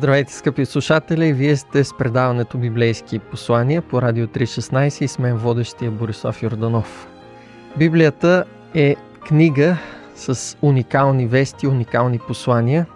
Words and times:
Здравейте, 0.00 0.32
скъпи 0.32 0.66
слушатели! 0.66 1.32
Вие 1.32 1.56
сте 1.56 1.84
с 1.84 1.96
предаването 1.96 2.58
Библейски 2.58 3.18
послания 3.18 3.82
по 3.82 4.02
Радио 4.02 4.26
316 4.26 5.02
и 5.02 5.08
с 5.08 5.18
мен 5.18 5.36
водещия 5.36 5.90
Борислав 5.90 6.42
Йорданов. 6.42 7.08
Библията 7.78 8.44
е 8.74 8.96
книга 9.26 9.76
с 10.14 10.56
уникални 10.62 11.26
вести, 11.26 11.66
уникални 11.66 12.18
послания 12.18 12.86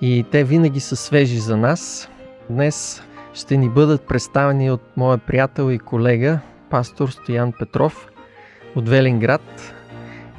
и 0.00 0.24
те 0.30 0.44
винаги 0.44 0.80
са 0.80 0.96
свежи 0.96 1.38
за 1.38 1.56
нас. 1.56 2.10
Днес 2.50 3.02
ще 3.34 3.56
ни 3.56 3.68
бъдат 3.68 4.02
представени 4.02 4.70
от 4.70 4.82
моя 4.96 5.18
приятел 5.18 5.70
и 5.70 5.78
колега, 5.78 6.40
пастор 6.70 7.08
Стоян 7.08 7.52
Петров 7.58 8.08
от 8.76 8.88
Велинград. 8.88 9.74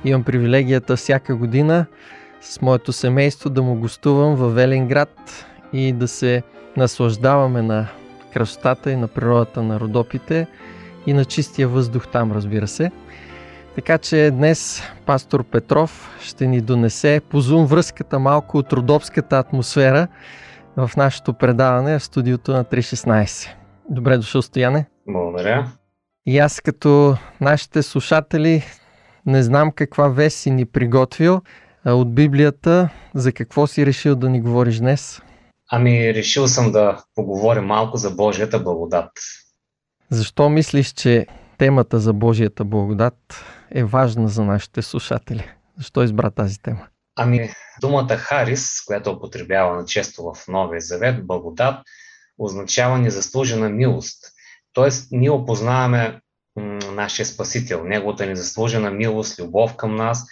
Имам 0.05 0.23
привилегията 0.23 0.95
всяка 0.95 1.35
година 1.35 1.85
с 2.41 2.61
моето 2.61 2.93
семейство 2.93 3.49
да 3.49 3.61
му 3.61 3.75
гостувам 3.75 4.35
в 4.35 4.49
Велинград 4.49 5.45
и 5.73 5.93
да 5.93 6.07
се 6.07 6.43
наслаждаваме 6.77 7.61
на 7.61 7.87
красотата 8.33 8.91
и 8.91 8.95
на 8.95 9.07
природата 9.07 9.63
на 9.63 9.79
Родопите 9.79 10.47
и 11.07 11.13
на 11.13 11.25
чистия 11.25 11.67
въздух 11.67 12.07
там, 12.07 12.31
разбира 12.31 12.67
се. 12.67 12.91
Така 13.75 13.97
че 13.97 14.31
днес 14.33 14.83
пастор 15.05 15.43
Петров 15.43 16.17
ще 16.21 16.47
ни 16.47 16.61
донесе 16.61 17.21
по 17.29 17.41
зум 17.41 17.65
връзката 17.65 18.19
малко 18.19 18.57
от 18.57 18.73
родопската 18.73 19.39
атмосфера 19.39 20.07
в 20.77 20.91
нашето 20.97 21.33
предаване 21.33 21.99
в 21.99 22.03
студиото 22.03 22.51
на 22.51 22.65
316. 22.65 23.49
Добре 23.89 24.17
дошъл, 24.17 24.41
Стояне. 24.41 24.85
Благодаря. 25.07 25.67
И 26.25 26.39
аз 26.39 26.61
като 26.61 27.17
нашите 27.41 27.83
слушатели 27.83 28.63
не 29.25 29.43
знам 29.43 29.71
каква 29.71 30.07
вест 30.07 30.37
си 30.37 30.51
ни 30.51 30.65
приготвил 30.65 31.41
от 31.85 32.15
Библията. 32.15 32.89
За 33.13 33.31
какво 33.31 33.67
си 33.67 33.85
решил 33.85 34.15
да 34.15 34.29
ни 34.29 34.41
говориш 34.41 34.77
днес? 34.77 35.21
Ами, 35.73 36.13
решил 36.13 36.47
съм 36.47 36.71
да 36.71 37.03
поговорим 37.15 37.63
малко 37.63 37.97
за 37.97 38.11
Божията 38.11 38.59
благодат. 38.59 39.11
Защо 40.09 40.49
мислиш, 40.49 40.93
че 40.93 41.27
темата 41.57 41.99
за 41.99 42.13
Божията 42.13 42.63
благодат 42.63 43.45
е 43.71 43.83
важна 43.83 44.27
за 44.27 44.43
нашите 44.43 44.81
слушатели? 44.81 45.49
Защо 45.77 46.03
избра 46.03 46.29
тази 46.29 46.59
тема? 46.59 46.87
Ами, 47.15 47.49
думата 47.81 48.15
Харис, 48.17 48.81
която 48.85 49.09
е 49.09 49.13
употребявана 49.13 49.85
често 49.85 50.23
в 50.23 50.47
Новия 50.47 50.81
Завет, 50.81 51.27
благодат, 51.27 51.75
означава 52.37 52.97
незаслужена 52.97 53.69
милост. 53.69 54.23
Тоест, 54.73 55.07
ние 55.11 55.31
опознаваме 55.31 56.19
м- 56.55 56.79
нашия 56.91 57.25
Спасител, 57.25 57.83
неговата 57.83 58.25
незаслужена 58.25 58.91
милост, 58.91 59.39
любов 59.39 59.75
към 59.75 59.95
нас. 59.95 60.25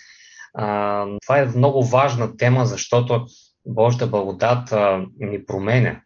А, 0.53 1.05
това 1.23 1.39
е 1.39 1.45
много 1.45 1.83
важна 1.83 2.37
тема, 2.37 2.65
защото 2.65 3.25
Божията 3.69 4.07
благодат 4.07 4.71
а, 4.71 5.05
ни 5.19 5.45
променя. 5.45 6.01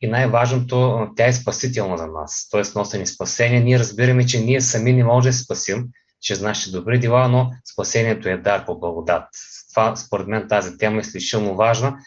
И 0.00 0.08
най-важното, 0.08 1.08
тя 1.16 1.26
е 1.26 1.32
спасителна 1.32 1.98
за 1.98 2.06
нас, 2.06 2.48
т.е. 2.50 2.62
носи 2.78 2.98
ни 2.98 3.06
спасение. 3.06 3.60
Ние 3.60 3.78
разбираме, 3.78 4.26
че 4.26 4.40
ние 4.40 4.60
сами 4.60 4.92
не 4.92 5.04
можем 5.04 5.28
да 5.28 5.32
се 5.32 5.44
спасим 5.44 5.86
чрез 6.22 6.40
нашите 6.40 6.76
добри 6.76 6.98
дела, 6.98 7.28
но 7.28 7.50
спасението 7.72 8.28
е 8.28 8.36
дар 8.36 8.66
по 8.66 8.78
благодат. 8.78 9.28
Това, 9.70 9.96
според 9.96 10.26
мен, 10.26 10.48
тази 10.48 10.78
тема 10.78 10.96
е 10.96 11.00
изключително 11.00 11.56
важна 11.56 11.98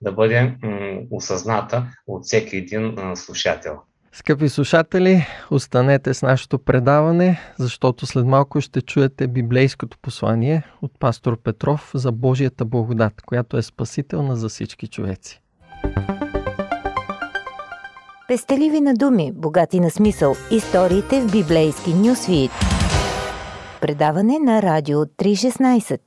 да 0.00 0.12
бъде 0.12 0.42
м- 0.42 1.00
осъзната 1.10 1.92
от 2.06 2.24
всеки 2.24 2.56
един 2.56 2.94
м- 2.94 3.16
слушател. 3.16 3.76
Скъпи 4.12 4.48
слушатели, 4.48 5.26
останете 5.50 6.14
с 6.14 6.22
нашето 6.22 6.58
предаване, 6.58 7.40
защото 7.58 8.06
след 8.06 8.26
малко 8.26 8.60
ще 8.60 8.80
чуете 8.80 9.26
библейското 9.26 9.98
послание 10.02 10.62
от 10.82 10.92
пастор 10.98 11.42
Петров 11.42 11.90
за 11.94 12.12
Божията 12.12 12.64
благодат, 12.64 13.22
която 13.26 13.56
е 13.56 13.62
спасителна 13.62 14.36
за 14.36 14.48
всички 14.48 14.86
човеци. 14.86 15.40
Пестеливи 18.28 18.80
на 18.80 18.94
думи, 18.94 19.32
богати 19.34 19.80
на 19.80 19.90
смисъл. 19.90 20.34
Историите 20.50 21.20
в 21.20 21.32
библейски 21.32 21.94
нюсвит. 21.94 22.50
Предаване 23.80 24.38
на 24.38 24.62
Радио 24.62 24.98
316 24.98 26.00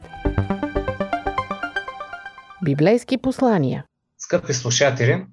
Библейски 2.64 3.18
послания 3.18 3.86
Скъпи 4.18 4.54
слушатели, 4.54 5.26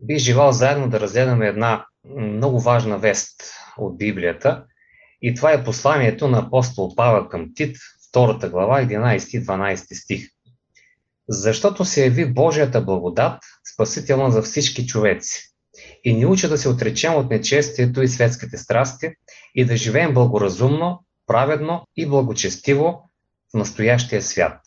бих 0.00 0.18
желал 0.18 0.52
заедно 0.52 0.90
да 0.90 1.00
разгледаме 1.00 1.46
една 1.46 1.84
много 2.04 2.60
важна 2.60 2.98
вест 2.98 3.42
от 3.78 3.98
Библията 3.98 4.64
и 5.22 5.34
това 5.34 5.52
е 5.52 5.64
посланието 5.64 6.28
на 6.28 6.38
апостол 6.38 6.94
Павел 6.96 7.28
към 7.28 7.54
Тит, 7.54 7.76
2 8.14 8.50
глава, 8.50 8.82
11-12 8.82 10.02
стих. 10.02 10.28
Защото 11.28 11.84
се 11.84 12.04
яви 12.04 12.32
Божията 12.32 12.80
благодат, 12.80 13.38
спасителна 13.74 14.30
за 14.30 14.42
всички 14.42 14.86
човеци 14.86 15.52
и 16.04 16.14
ни 16.14 16.26
учи 16.26 16.48
да 16.48 16.58
се 16.58 16.68
отречем 16.68 17.14
от 17.14 17.30
нечестието 17.30 18.02
и 18.02 18.08
светските 18.08 18.58
страсти 18.58 19.10
и 19.54 19.64
да 19.64 19.76
живеем 19.76 20.14
благоразумно, 20.14 21.04
праведно 21.26 21.86
и 21.96 22.06
благочестиво 22.06 23.10
в 23.54 23.58
настоящия 23.58 24.22
свят. 24.22 24.60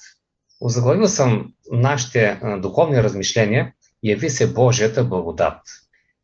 Озаглавил 0.62 1.08
съм 1.08 1.54
нашите 1.72 2.40
духовни 2.62 3.04
размишления 3.04 3.74
Яви 4.04 4.30
се 4.30 4.54
Божията 4.54 5.04
благодат. 5.04 5.62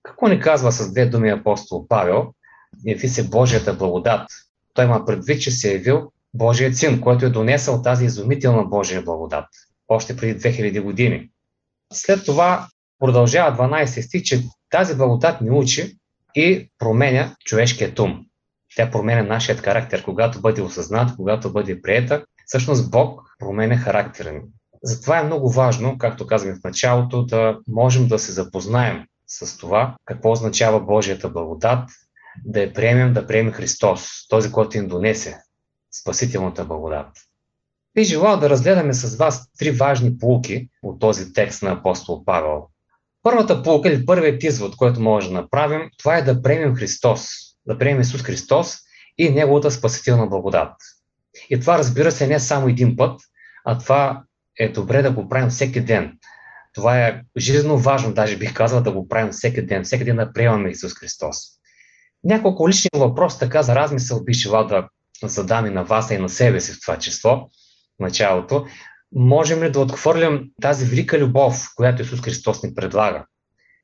Какво 0.04 0.28
ни 0.28 0.40
казва 0.40 0.72
с 0.72 0.92
две 0.92 1.06
думи 1.06 1.30
апостол 1.30 1.88
Павел? 1.88 2.34
Яви 2.86 3.10
се 3.10 3.30
Божията 3.30 3.74
благодат. 3.74 4.28
Той 4.74 4.86
има 4.86 5.06
предвид, 5.06 5.42
че 5.42 5.52
се 5.52 5.70
е 5.70 5.74
явил 5.74 6.12
Божият 6.34 6.78
син, 6.78 7.02
който 7.02 7.26
е 7.26 7.30
донесъл 7.30 7.82
тази 7.82 8.06
изумителна 8.06 8.64
Божия 8.64 9.02
благодат. 9.02 9.46
Още 9.88 10.16
преди 10.16 10.40
2000 10.40 10.82
години. 10.82 11.30
След 11.94 12.26
това 12.26 12.68
продължава 13.00 13.58
12 13.58 14.02
стих, 14.02 14.24
че 14.24 14.44
тази 14.70 14.98
благодат 14.98 15.42
ни 15.42 15.52
учи 15.52 15.98
и 16.36 16.70
променя 16.80 17.36
човешкият 17.46 18.00
ум. 18.00 18.26
Тя 18.76 18.92
променя 18.92 19.24
нашият 19.24 19.60
характер, 19.60 20.04
когато 20.04 20.42
бъде 20.42 20.62
осъзнат, 20.62 21.16
когато 21.16 21.54
бъде 21.54 21.82
приета. 21.82 22.26
Всъщност 22.46 22.92
Бог 22.92 23.22
променя 23.40 23.78
характера 23.78 24.32
ни. 24.32 24.40
Затова 24.84 25.20
е 25.20 25.24
много 25.24 25.50
важно, 25.52 25.98
както 25.98 26.28
казахме 26.28 26.56
в 26.56 26.64
началото, 26.64 27.26
да 27.26 27.60
можем 27.68 28.08
да 28.08 28.20
се 28.20 28.32
запознаем 28.32 29.06
с 29.32 29.58
това, 29.58 29.96
какво 30.06 30.32
означава 30.32 30.80
Божията 30.80 31.30
благодат, 31.30 31.90
да 32.46 32.62
я 32.62 32.74
приемем, 32.74 33.14
да 33.14 33.28
приемем 33.28 33.54
Христос, 33.54 34.28
този, 34.30 34.52
който 34.52 34.78
им 34.78 34.88
донесе 34.88 35.38
спасителната 36.02 36.66
благодат. 36.66 37.08
Би 37.96 38.04
желал 38.04 38.40
да 38.40 38.50
разгледаме 38.50 38.94
с 38.94 39.16
вас 39.16 39.52
три 39.58 39.72
важни 39.72 40.18
полуки 40.18 40.70
от 40.84 41.00
този 41.00 41.34
текст 41.34 41.62
на 41.62 41.72
апостол 41.72 42.26
Павел. 42.26 42.68
Първата 43.24 43.64
полука 43.64 43.90
или 43.90 44.06
първият 44.06 44.44
извод, 44.44 44.76
който 44.76 45.00
може 45.00 45.28
да 45.28 45.34
направим, 45.34 45.90
това 45.98 46.18
е 46.18 46.22
да 46.22 46.42
приемем 46.42 46.76
Христос, 46.76 47.28
да 47.68 47.78
приемем 47.78 48.02
Исус 48.02 48.22
Христос 48.22 48.78
и 49.18 49.30
Неговата 49.30 49.72
спасителна 49.72 50.28
благодат. 50.28 50.74
И 51.50 51.60
това 51.60 51.78
разбира 51.78 52.12
се 52.12 52.28
не 52.28 52.40
само 52.40 52.68
един 52.68 52.96
път, 52.96 53.22
а 53.66 53.78
това 53.78 54.24
е 54.60 54.70
добре 54.70 55.02
да 55.02 55.12
го 55.12 55.30
правим 55.30 55.50
всеки 55.50 55.82
ден. 55.82 56.18
Това 56.74 57.08
е 57.08 57.22
жизненно 57.38 57.78
важно, 57.78 58.14
даже 58.14 58.38
бих 58.38 58.54
казал 58.54 58.82
да 58.82 58.92
го 58.92 59.08
правим 59.08 59.32
всеки 59.32 59.66
ден, 59.66 59.84
всеки 59.84 60.04
ден 60.04 60.16
да 60.16 60.34
приемаме 60.34 60.70
Исус 60.70 60.94
Христос. 60.94 61.38
Няколко 62.24 62.70
лични 62.70 62.90
въпроси, 62.96 63.40
така 63.40 63.64
за 63.64 63.76
размисъл 63.76 64.24
бих 64.24 64.36
желал 64.36 64.68
да 64.68 64.88
задам 65.24 65.66
и 65.66 65.70
на 65.70 65.84
вас 65.84 66.12
и 66.12 66.18
на 66.18 66.30
себе 66.30 66.62
си 66.62 66.72
в 66.72 66.82
това 66.82 67.00
число, 67.00 67.36
в 67.36 67.50
началото. 68.00 68.66
Можем 69.16 69.64
ли 69.64 69.72
да 69.72 69.80
отхвърлим 69.80 70.50
тази 70.62 70.86
велика 70.86 71.20
любов, 71.20 71.70
която 71.76 72.02
Исус 72.02 72.22
Христос 72.22 72.64
ни 72.64 72.76
предлага? 72.76 73.26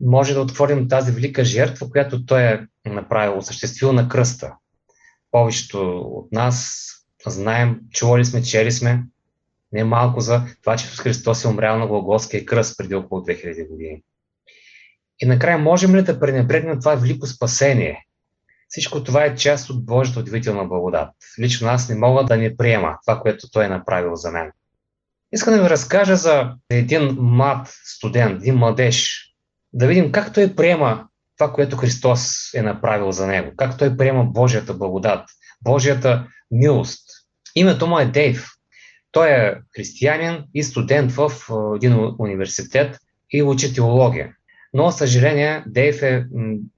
Може 0.01 0.33
да 0.33 0.42
отхвърлим 0.42 0.88
тази 0.88 1.12
велика 1.12 1.45
жертва, 1.45 1.90
която 1.90 2.25
Той 2.25 2.44
е 2.44 2.68
направил, 2.86 3.38
осъществил 3.38 3.94
на 3.94 4.10
кръста. 4.10 4.54
Повечето 5.31 5.98
от 6.00 6.31
нас 6.31 6.88
знаем, 7.28 7.80
чували 7.92 8.25
сме, 8.25 8.44
чели 8.44 8.72
сме, 8.72 9.04
не 9.72 9.84
малко 9.84 10.19
за 10.19 10.42
това, 10.62 10.78
че 10.78 10.88
Христос 10.88 11.44
е 11.44 11.48
умрял 11.48 11.80
на 11.80 11.88
Глаголския 11.88 12.46
кръст 12.46 12.78
преди 12.78 12.96
около 12.96 13.22
2000 13.22 13.69
години. 13.69 14.04
И 15.19 15.25
накрая 15.25 15.58
можем 15.58 15.96
ли 15.96 16.02
да 16.02 16.19
пренебрегнем 16.19 16.80
това 16.80 16.96
велико 16.96 17.28
спасение? 17.28 18.04
Всичко 18.69 19.04
това 19.04 19.25
е 19.25 19.36
част 19.36 19.69
от 19.69 19.86
Божията 19.86 20.19
удивителна 20.19 20.66
благодат. 20.66 21.10
Лично 21.40 21.68
аз 21.68 21.90
не 21.90 21.96
мога 21.96 22.24
да 22.24 22.38
не 22.38 22.58
приема 22.58 22.98
това, 23.06 23.19
което 23.19 23.52
Той 23.52 23.66
е 23.66 23.69
направил 23.69 24.16
за 24.16 24.31
мен. 24.31 24.52
Искам 25.31 25.54
да 25.54 25.64
ви 25.64 25.69
разкажа 25.69 26.16
за 26.16 26.54
един 26.69 27.18
млад 27.19 27.68
студент, 27.86 28.42
един 28.42 28.56
младеж, 28.56 29.28
да 29.74 29.88
видим 29.88 30.12
как 30.12 30.34
той 30.34 30.56
приема 30.56 31.08
това, 31.38 31.54
което 31.54 31.78
Христос 31.78 32.54
е 32.54 32.62
направил 32.62 33.12
за 33.12 33.28
него, 33.28 33.52
как 33.58 33.78
той 33.78 33.98
приема 33.98 34.24
Божията 34.24 34.74
благодат, 34.74 35.30
Божията 35.62 36.28
милост. 36.52 37.10
Името 37.56 37.88
му 37.88 38.00
е 38.00 38.06
Дейв. 38.06 38.48
Той 39.12 39.30
е 39.30 39.56
християнин 39.75 40.44
и 40.54 40.63
студент 40.63 41.12
в 41.12 41.31
един 41.75 42.15
университет 42.19 42.98
и 43.31 43.44
учи 43.44 43.74
теология. 43.74 44.33
Но, 44.74 44.92
съжаление, 44.92 45.63
Дейв 45.68 46.01
е 46.01 46.25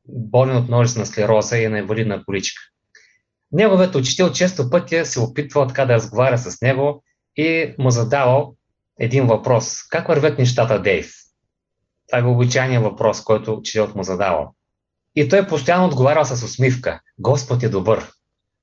болен 0.07 0.57
от 0.57 0.67
множествена 0.67 1.05
склероза 1.05 1.57
и 1.57 1.63
е 1.63 1.69
на 1.69 1.79
инвалидна 1.79 2.25
количка. 2.25 2.61
Неговият 3.51 3.95
учител 3.95 4.31
често 4.31 4.69
пъти 4.69 5.05
се 5.05 5.19
опитвал 5.19 5.67
така 5.67 5.85
да 5.85 5.93
разговаря 5.93 6.37
с 6.37 6.61
него 6.61 7.03
и 7.37 7.75
му 7.79 7.89
задавал 7.89 8.55
един 8.99 9.27
въпрос. 9.27 9.87
Как 9.89 10.07
вървят 10.07 10.39
нещата, 10.39 10.81
Дейв? 10.81 11.11
Това 12.07 12.19
е 12.19 12.23
обичайният 12.23 12.83
въпрос, 12.83 13.23
който 13.23 13.53
учителът 13.53 13.95
му 13.95 14.03
задавал. 14.03 14.53
И 15.15 15.29
той 15.29 15.47
постоянно 15.47 15.85
отговарял 15.87 16.25
с 16.25 16.43
усмивка. 16.43 17.01
Господ 17.17 17.63
е 17.63 17.69
добър. 17.69 18.11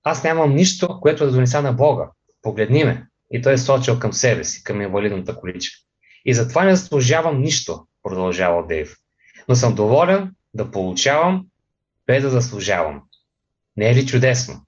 Аз 0.05 0.25
нямам 0.25 0.55
нищо, 0.55 1.01
което 1.01 1.25
да 1.25 1.33
донеса 1.33 1.63
на 1.63 1.73
Бога. 1.73 2.11
Погледни 2.43 2.85
ме. 2.85 3.07
И 3.33 3.43
той 3.43 3.53
е 3.53 3.59
сочил 3.59 3.99
към 3.99 4.13
себе 4.13 4.45
си, 4.45 4.65
към 4.65 4.83
инвалидната 4.83 5.37
количка. 5.37 5.77
И 6.25 6.35
затова 6.35 6.65
не 6.65 6.77
заслужавам 6.77 7.41
нищо, 7.41 7.87
продължава 8.03 8.67
Дейв. 8.67 8.97
Но 9.49 9.55
съм 9.55 9.75
доволен 9.75 10.31
да 10.55 10.71
получавам, 10.71 11.47
без 12.07 12.23
да 12.23 12.31
заслужавам. 12.31 13.03
Не 13.77 13.91
е 13.91 13.95
ли 13.95 14.07
чудесно? 14.07 14.63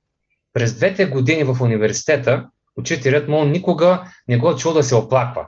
През 0.52 0.76
двете 0.76 1.06
години 1.06 1.44
в 1.44 1.56
университета, 1.60 2.49
учителят 2.76 3.28
му 3.28 3.44
никога 3.44 4.12
не 4.28 4.38
го 4.38 4.56
чул 4.56 4.72
да 4.72 4.82
се 4.82 4.94
оплаква. 4.94 5.46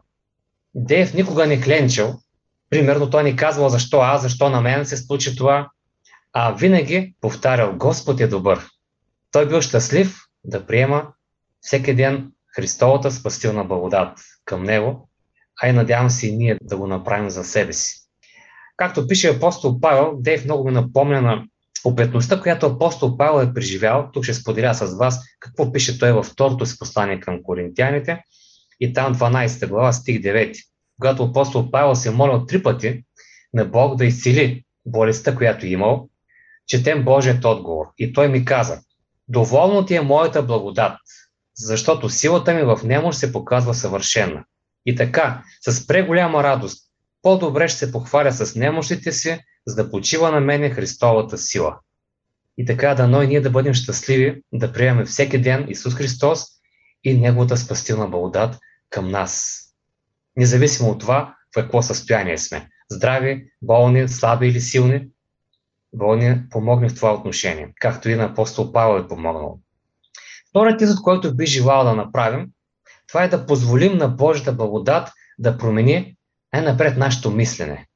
Дейв 0.75 1.15
никога 1.15 1.47
не 1.47 1.61
кленчил. 1.61 2.15
Примерно 2.71 3.11
той 3.11 3.25
ни 3.25 3.37
казвал 3.37 3.69
защо 3.69 4.01
аз, 4.01 4.23
защо 4.23 4.51
на 4.51 4.61
мен 4.61 4.87
се 4.87 4.97
случи 4.97 5.37
това, 5.37 5.71
а 6.33 6.53
винаги 6.53 7.15
повтарял 7.21 7.77
Господ 7.77 8.21
е 8.21 8.27
добър. 8.27 8.69
Той 9.33 9.49
бил 9.49 9.61
щастлив 9.61 10.17
да 10.45 10.67
приема 10.67 11.07
всеки 11.61 11.95
ден 11.95 12.33
Христовата 12.61 13.11
спастилна 13.11 13.65
благодат 13.65 14.19
към 14.45 14.65
него, 14.65 15.09
а 15.63 15.69
и 15.69 15.73
надявам 15.73 16.11
се 16.11 16.29
и 16.29 16.37
ние 16.37 16.59
да 16.63 16.77
го 16.77 16.87
направим 16.87 17.31
за 17.31 17.45
себе 17.45 17.73
си. 17.73 17.95
Както 18.77 19.07
пише 19.07 19.29
апостол 19.29 19.81
Павел, 19.81 20.13
Дейв 20.19 20.45
много 20.45 20.65
ми 20.65 20.73
напомня 20.73 21.23
на 21.23 21.45
опетността, 21.85 22.41
която 22.41 22.67
апостол 22.67 23.17
Павел 23.17 23.47
е 23.47 23.55
преживял. 23.55 24.11
Тук 24.13 24.25
ще 24.25 24.35
споделя 24.35 24.75
с 24.75 24.97
вас 24.99 25.21
какво 25.41 25.73
пише 25.73 25.99
той 25.99 26.13
във 26.13 26.27
второто 26.27 26.67
си 26.67 26.79
послание 26.79 27.21
към 27.21 27.43
коринтияните 27.43 28.23
и 28.81 28.93
там 28.93 29.15
12 29.15 29.69
глава, 29.69 29.93
стих 29.93 30.21
9. 30.21 30.57
Когато 31.01 31.23
апостол 31.23 31.71
Павел 31.71 31.95
се 31.95 32.09
е 32.09 32.13
молил 32.13 32.47
три 32.47 32.63
пъти 32.63 33.05
на 33.55 33.65
Бог 33.65 33.97
да 33.97 34.05
изцели 34.05 34.65
болестта, 34.87 35.37
която 35.37 35.67
е 35.67 35.69
имал, 35.69 36.09
четем 36.67 37.05
Божият 37.05 37.45
отговор. 37.45 37.87
И 37.99 38.13
той 38.13 38.29
ми 38.29 38.45
каза, 38.45 38.81
доволно 39.29 39.87
ти 39.87 39.95
е 39.95 40.01
моята 40.01 40.43
благодат, 40.43 40.99
защото 41.57 42.09
силата 42.09 42.55
ми 42.55 42.63
в 42.63 42.81
немощ 42.85 43.19
се 43.19 43.33
показва 43.33 43.75
съвършена. 43.75 44.45
И 44.87 44.97
така, 44.97 45.43
с 45.69 45.87
преголяма 45.87 46.43
радост, 46.43 46.91
по-добре 47.23 47.69
ще 47.69 47.79
се 47.79 47.93
похваля 47.93 48.33
с 48.33 48.57
немощите 48.57 49.13
си, 49.13 49.39
за 49.67 49.75
да 49.75 49.91
почива 49.91 50.31
на 50.31 50.41
мене 50.41 50.71
Христовата 50.71 51.39
сила. 51.39 51.79
И 52.59 52.65
така, 52.65 52.95
дано 52.95 53.23
и 53.23 53.27
ние 53.27 53.41
да 53.41 53.51
бъдем 53.51 53.75
щастливи, 53.75 54.43
да 54.53 54.73
приемем 54.73 55.07
всеки 55.07 55.41
ден 55.41 55.67
Исус 55.69 55.95
Христос 55.95 56.47
и 57.05 57.15
Неговата 57.15 57.57
спастилна 57.57 58.09
благодат 58.09 58.59
към 58.91 59.11
нас. 59.11 59.61
Независимо 60.37 60.91
от 60.91 61.01
това, 61.01 61.35
в 61.53 61.55
какво 61.55 61.83
състояние 61.83 62.39
сме. 62.39 62.69
Здрави, 62.91 63.47
болни, 63.63 64.09
слаби 64.09 64.49
или 64.49 64.61
силни, 64.61 65.09
болни 65.93 66.49
помогне 66.51 66.89
в 66.89 66.95
това 66.95 67.15
отношение, 67.15 67.73
както 67.81 68.09
и 68.09 68.15
на 68.15 68.25
апостол 68.25 68.73
Павел 68.73 69.01
е 69.01 69.09
помогнал. 69.09 69.61
Вторият 70.51 70.81
извод, 70.81 71.03
който 71.03 71.37
би 71.37 71.47
желал 71.47 71.85
да 71.85 71.95
направим, 71.95 72.47
това 73.09 73.25
е 73.25 73.29
да 73.29 73.47
позволим 73.47 73.97
на 73.97 74.09
Божията 74.09 74.53
благодат 74.53 75.09
да 75.39 75.59
промени 75.59 76.17
най-напред 76.53 76.97
нашето 76.97 77.31
мислене. 77.31 77.87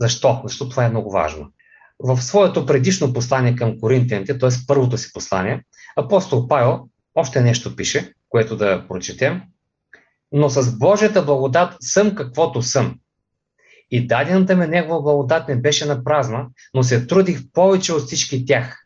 Защо? 0.00 0.40
Защото 0.44 0.70
това 0.70 0.84
е 0.84 0.90
много 0.90 1.10
важно. 1.10 1.52
В 1.98 2.22
своето 2.22 2.66
предишно 2.66 3.12
послание 3.12 3.56
към 3.56 3.80
коринтияните, 3.80 4.38
т.е. 4.38 4.50
първото 4.66 4.98
си 4.98 5.12
послание, 5.12 5.64
апостол 5.96 6.48
Павел 6.48 6.88
още 7.14 7.40
нещо 7.40 7.76
пише, 7.76 8.12
което 8.28 8.56
да 8.56 8.84
прочетем. 8.88 9.42
Но 10.32 10.48
с 10.48 10.78
Божията 10.78 11.22
благодат 11.22 11.76
съм 11.80 12.14
каквото 12.14 12.62
съм. 12.62 12.98
И 13.90 14.06
дадената 14.06 14.56
ми 14.56 14.66
негова 14.66 15.02
благодат 15.02 15.48
не 15.48 15.56
беше 15.56 15.86
на 15.86 16.04
празна, 16.04 16.46
но 16.74 16.82
се 16.82 17.06
трудих 17.06 17.40
повече 17.52 17.92
от 17.92 18.06
всички 18.06 18.46
тях. 18.46 18.84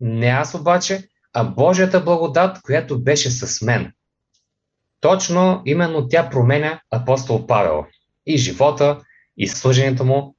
Не 0.00 0.26
аз 0.26 0.54
обаче, 0.54 1.08
а 1.38 1.44
Божията 1.44 2.00
благодат, 2.00 2.62
която 2.62 3.02
беше 3.02 3.30
с 3.30 3.62
мен. 3.62 3.92
Точно 5.00 5.62
именно 5.64 6.08
тя 6.08 6.30
променя 6.30 6.80
апостол 6.90 7.46
Павел 7.46 7.84
и 8.26 8.38
живота, 8.38 9.00
и 9.36 9.48
служението 9.48 10.04
му. 10.04 10.36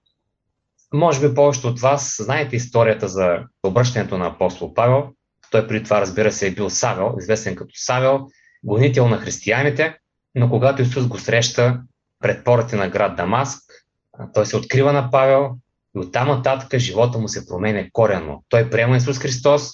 Може 0.94 1.28
би 1.28 1.36
повечето 1.36 1.68
от 1.68 1.80
вас 1.80 2.16
знаете 2.19 2.56
историята 2.56 3.07
за 3.07 3.40
обръщането 3.63 4.18
на 4.18 4.28
апостол 4.28 4.74
Павел. 4.74 5.10
Той 5.51 5.68
при 5.68 5.84
това, 5.84 6.01
разбира 6.01 6.31
се, 6.31 6.48
е 6.48 6.51
бил 6.51 6.69
Савел, 6.69 7.16
известен 7.19 7.56
като 7.56 7.72
Савел, 7.75 8.28
гонител 8.63 9.07
на 9.07 9.18
християните, 9.18 9.98
но 10.36 10.50
когато 10.50 10.81
Исус 10.81 11.07
го 11.07 11.18
среща 11.18 11.81
пред 12.19 12.44
порите 12.44 12.75
на 12.75 12.90
град 12.90 13.16
Дамаск, 13.16 13.62
той 14.34 14.45
се 14.45 14.57
открива 14.57 14.94
на 14.94 15.12
Павел 15.12 15.50
и 15.95 16.00
оттам 16.00 16.28
нататък 16.28 16.80
живота 16.80 17.18
му 17.18 17.28
се 17.28 17.48
променя 17.48 17.86
коренно. 17.94 18.44
Той 18.50 18.69
приема 18.69 18.98
Исус 18.98 19.19
Христос 19.19 19.72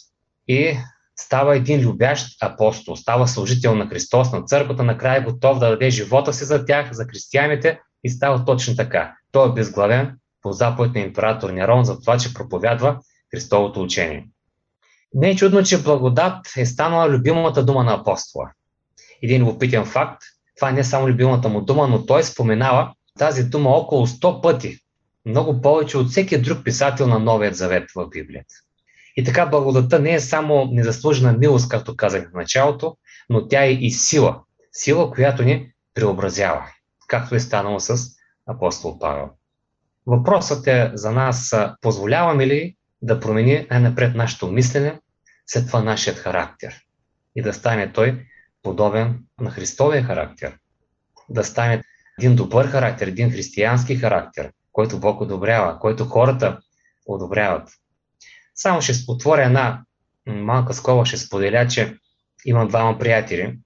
и 0.48 0.78
става 1.20 1.56
един 1.56 1.82
любящ 1.82 2.44
апостол, 2.44 2.96
става 2.96 3.28
служител 3.28 3.76
на 3.76 3.88
Христос, 3.88 4.32
на 4.32 4.42
църквата, 4.42 4.84
накрая 4.84 5.18
е 5.18 5.24
готов 5.24 5.60
да 5.60 5.70
даде 5.70 5.90
живота 5.90 6.34
си 6.34 6.46
за 6.46 6.66
тях, 6.66 6.94
за 6.94 7.06
християните 7.06 7.80
и 8.04 8.10
става 8.10 8.46
точно 8.46 8.76
така. 8.76 9.16
Той 9.32 9.50
е 9.50 9.54
безглавен 9.54 10.18
по 10.42 10.52
заповед 10.52 10.96
на 10.96 11.02
император 11.02 11.50
Нерон 11.50 11.86
за 11.86 12.00
това, 12.00 12.18
че 12.18 12.34
проповядва 12.34 13.00
Христовото 13.32 13.82
учение. 13.82 14.28
Не 15.14 15.30
е 15.30 15.36
чудно, 15.36 15.64
че 15.64 15.84
благодат 15.84 16.38
е 16.58 16.66
станала 16.66 17.10
любимата 17.10 17.66
дума 17.66 17.84
на 17.84 17.94
апостола. 17.94 18.52
Един 19.22 19.42
любопитен 19.42 19.86
факт, 19.86 20.22
това 20.56 20.72
не 20.72 20.80
е 20.80 20.84
само 20.84 21.08
любимата 21.08 21.50
му 21.50 21.62
дума, 21.62 21.88
но 21.88 22.06
той 22.06 22.24
споменава 22.24 22.94
тази 23.20 23.44
дума 23.44 23.70
около 23.70 24.08
100 24.08 24.42
пъти, 24.42 24.78
много 25.26 25.62
повече 25.62 25.98
от 25.98 26.10
всеки 26.10 26.42
друг 26.42 26.64
писател 26.64 27.08
на 27.08 27.20
Новият 27.20 27.56
завет 27.56 27.84
в 27.96 28.08
Библията. 28.10 28.56
И 29.16 29.24
така 29.24 29.46
благодата 29.46 30.00
не 30.00 30.14
е 30.14 30.20
само 30.20 30.66
незаслужена 30.66 31.34
милост, 31.34 31.70
както 31.70 31.96
казах 31.96 32.30
в 32.32 32.34
началото, 32.34 32.98
но 33.30 33.48
тя 33.48 33.64
е 33.64 33.72
и 33.72 33.92
сила. 33.92 34.42
Сила, 34.72 35.12
която 35.12 35.44
ни 35.44 35.72
преобразява, 35.94 36.66
както 37.08 37.36
е 37.36 37.40
станало 37.40 37.80
с 37.80 37.98
апостол 38.48 39.00
Павел. 39.00 39.30
Въпросът 40.08 40.68
е 40.68 40.92
за 40.94 41.12
нас, 41.12 41.56
позволяваме 41.82 42.48
ли 42.48 42.76
да 43.02 43.20
промени 43.20 43.68
най-напред 43.70 44.16
нашето 44.16 44.48
мислене, 44.48 45.00
след 45.48 45.68
това 45.68 45.84
нашият 45.84 46.18
характер 46.18 46.82
и 47.36 47.42
да 47.42 47.54
стане 47.54 47.94
той 47.94 48.26
подобен 48.64 49.20
на 49.40 49.52
Христовия 49.52 50.04
характер, 50.04 50.58
да 51.30 51.44
стане 51.44 51.84
един 52.20 52.36
добър 52.36 52.68
характер, 52.68 53.08
един 53.08 53.32
християнски 53.32 53.96
характер, 53.96 54.52
който 54.72 55.00
Бог 55.00 55.22
одобрява, 55.22 55.80
който 55.80 56.06
хората 56.06 56.60
одобряват. 57.06 57.70
Само 58.56 58.82
ще 58.82 58.94
отворя 59.08 59.46
една 59.46 59.84
малка 60.28 60.74
скоба, 60.74 61.06
ще 61.06 61.18
споделя, 61.18 61.68
че 61.68 61.98
имам 62.46 62.68
двама 62.68 63.00
приятели, 63.00 63.58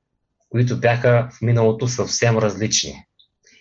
които 0.49 0.79
бяха 0.79 1.29
в 1.33 1.41
миналото 1.41 1.87
съвсем 1.87 2.37
различни. 2.37 3.03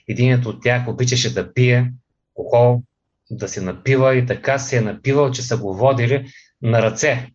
Единият 0.09 0.47
от 0.47 0.63
тях 0.63 0.89
обичаше 0.89 1.35
да 1.35 1.55
пие 1.55 1.93
алкохол, 2.39 2.83
да 3.31 3.49
се 3.49 3.61
напива 3.61 4.17
и 4.17 4.27
така 4.27 4.59
се 4.59 4.77
е 4.77 4.81
напивал, 4.81 5.31
че 5.31 5.43
са 5.43 5.57
го 5.57 5.75
водили 5.75 6.29
на 6.63 6.83
ръце. 6.83 7.31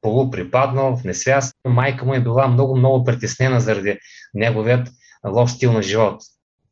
Полуприпаднал, 0.00 0.96
в 0.96 1.04
несвяст. 1.04 1.54
Майка 1.64 2.04
му 2.04 2.14
е 2.14 2.20
била 2.20 2.48
много-много 2.48 3.04
притеснена 3.04 3.60
заради 3.60 3.98
неговият 4.34 4.88
лош 5.26 5.50
стил 5.50 5.72
на 5.72 5.82
живот. 5.82 6.22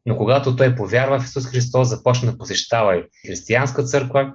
Но 0.06 0.16
когато 0.16 0.56
той 0.56 0.76
повярва 0.76 1.20
в 1.20 1.24
Исус 1.24 1.46
Христос, 1.46 1.88
започна 1.88 2.32
да 2.32 2.38
посещава 2.38 2.96
и 2.96 3.04
християнска 3.26 3.84
църква, 3.84 4.32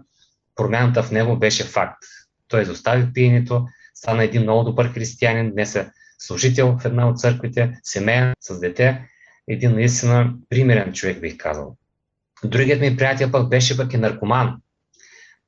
промяната 0.57 1.03
в 1.03 1.11
него 1.11 1.37
беше 1.37 1.63
факт. 1.63 2.03
Той 2.47 2.61
изостави 2.61 3.13
пиенето, 3.13 3.65
стана 3.93 4.23
един 4.23 4.41
много 4.41 4.63
добър 4.63 4.93
християнин, 4.93 5.51
днес 5.51 5.75
е 5.75 5.91
служител 6.19 6.77
в 6.79 6.85
една 6.85 7.09
от 7.09 7.19
църквите, 7.19 7.79
семейен, 7.83 8.33
с 8.39 8.59
дете, 8.59 9.07
един 9.47 9.71
наистина 9.71 10.33
примерен 10.49 10.93
човек, 10.93 11.21
бих 11.21 11.37
казал. 11.37 11.75
Другият 12.43 12.81
ми 12.81 12.97
приятел 12.97 13.31
пък 13.31 13.49
беше 13.49 13.77
пък 13.77 13.93
и 13.93 13.97
наркоман. 13.97 14.57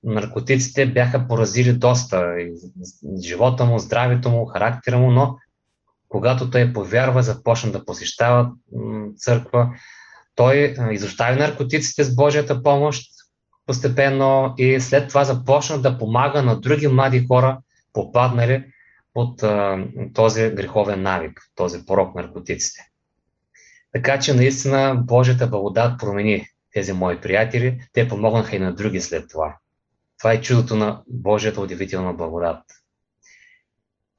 Наркотиците 0.04 0.86
бяха 0.86 1.28
поразили 1.28 1.74
доста 1.74 2.36
живота 3.24 3.66
му, 3.66 3.80
здравето 3.80 4.30
му, 4.30 4.46
характера 4.46 4.98
му, 4.98 5.12
но 5.12 5.38
когато 6.10 6.50
той 6.50 6.74
повярва, 6.74 7.24
започна 7.24 7.72
да 7.72 7.86
посещава 7.86 8.52
църква, 9.18 9.70
той 10.36 10.76
изостави 10.92 11.40
наркотиците 11.40 12.04
с 12.04 12.16
Божията 12.16 12.64
помощ 12.64 13.19
постепенно 13.70 14.54
и 14.58 14.80
след 14.80 15.10
това 15.10 15.24
започна 15.24 15.82
да 15.82 15.98
помага 15.98 16.44
на 16.44 16.60
други 16.60 16.88
млади 16.88 17.26
хора, 17.28 17.58
попаднали 17.94 18.64
от 19.16 19.44
а, 19.44 19.86
този 20.14 20.50
греховен 20.50 21.02
навик, 21.02 21.42
този 21.56 21.86
порок 21.86 22.16
наркотиците. 22.16 22.82
Така 23.94 24.20
че 24.20 24.34
наистина 24.34 24.96
Божията 24.96 25.48
благодат 25.48 26.00
промени 26.00 26.48
тези 26.74 26.94
мои 26.94 27.22
приятели. 27.22 27.82
Те 27.94 28.08
помогнаха 28.08 28.56
и 28.56 28.60
на 28.60 28.76
други 28.76 29.02
след 29.02 29.30
това. 29.30 29.58
Това 30.20 30.34
е 30.34 30.42
чудото 30.42 30.76
на 30.76 31.02
Божията 31.08 31.62
удивителна 31.62 32.14
благодат. 32.14 32.64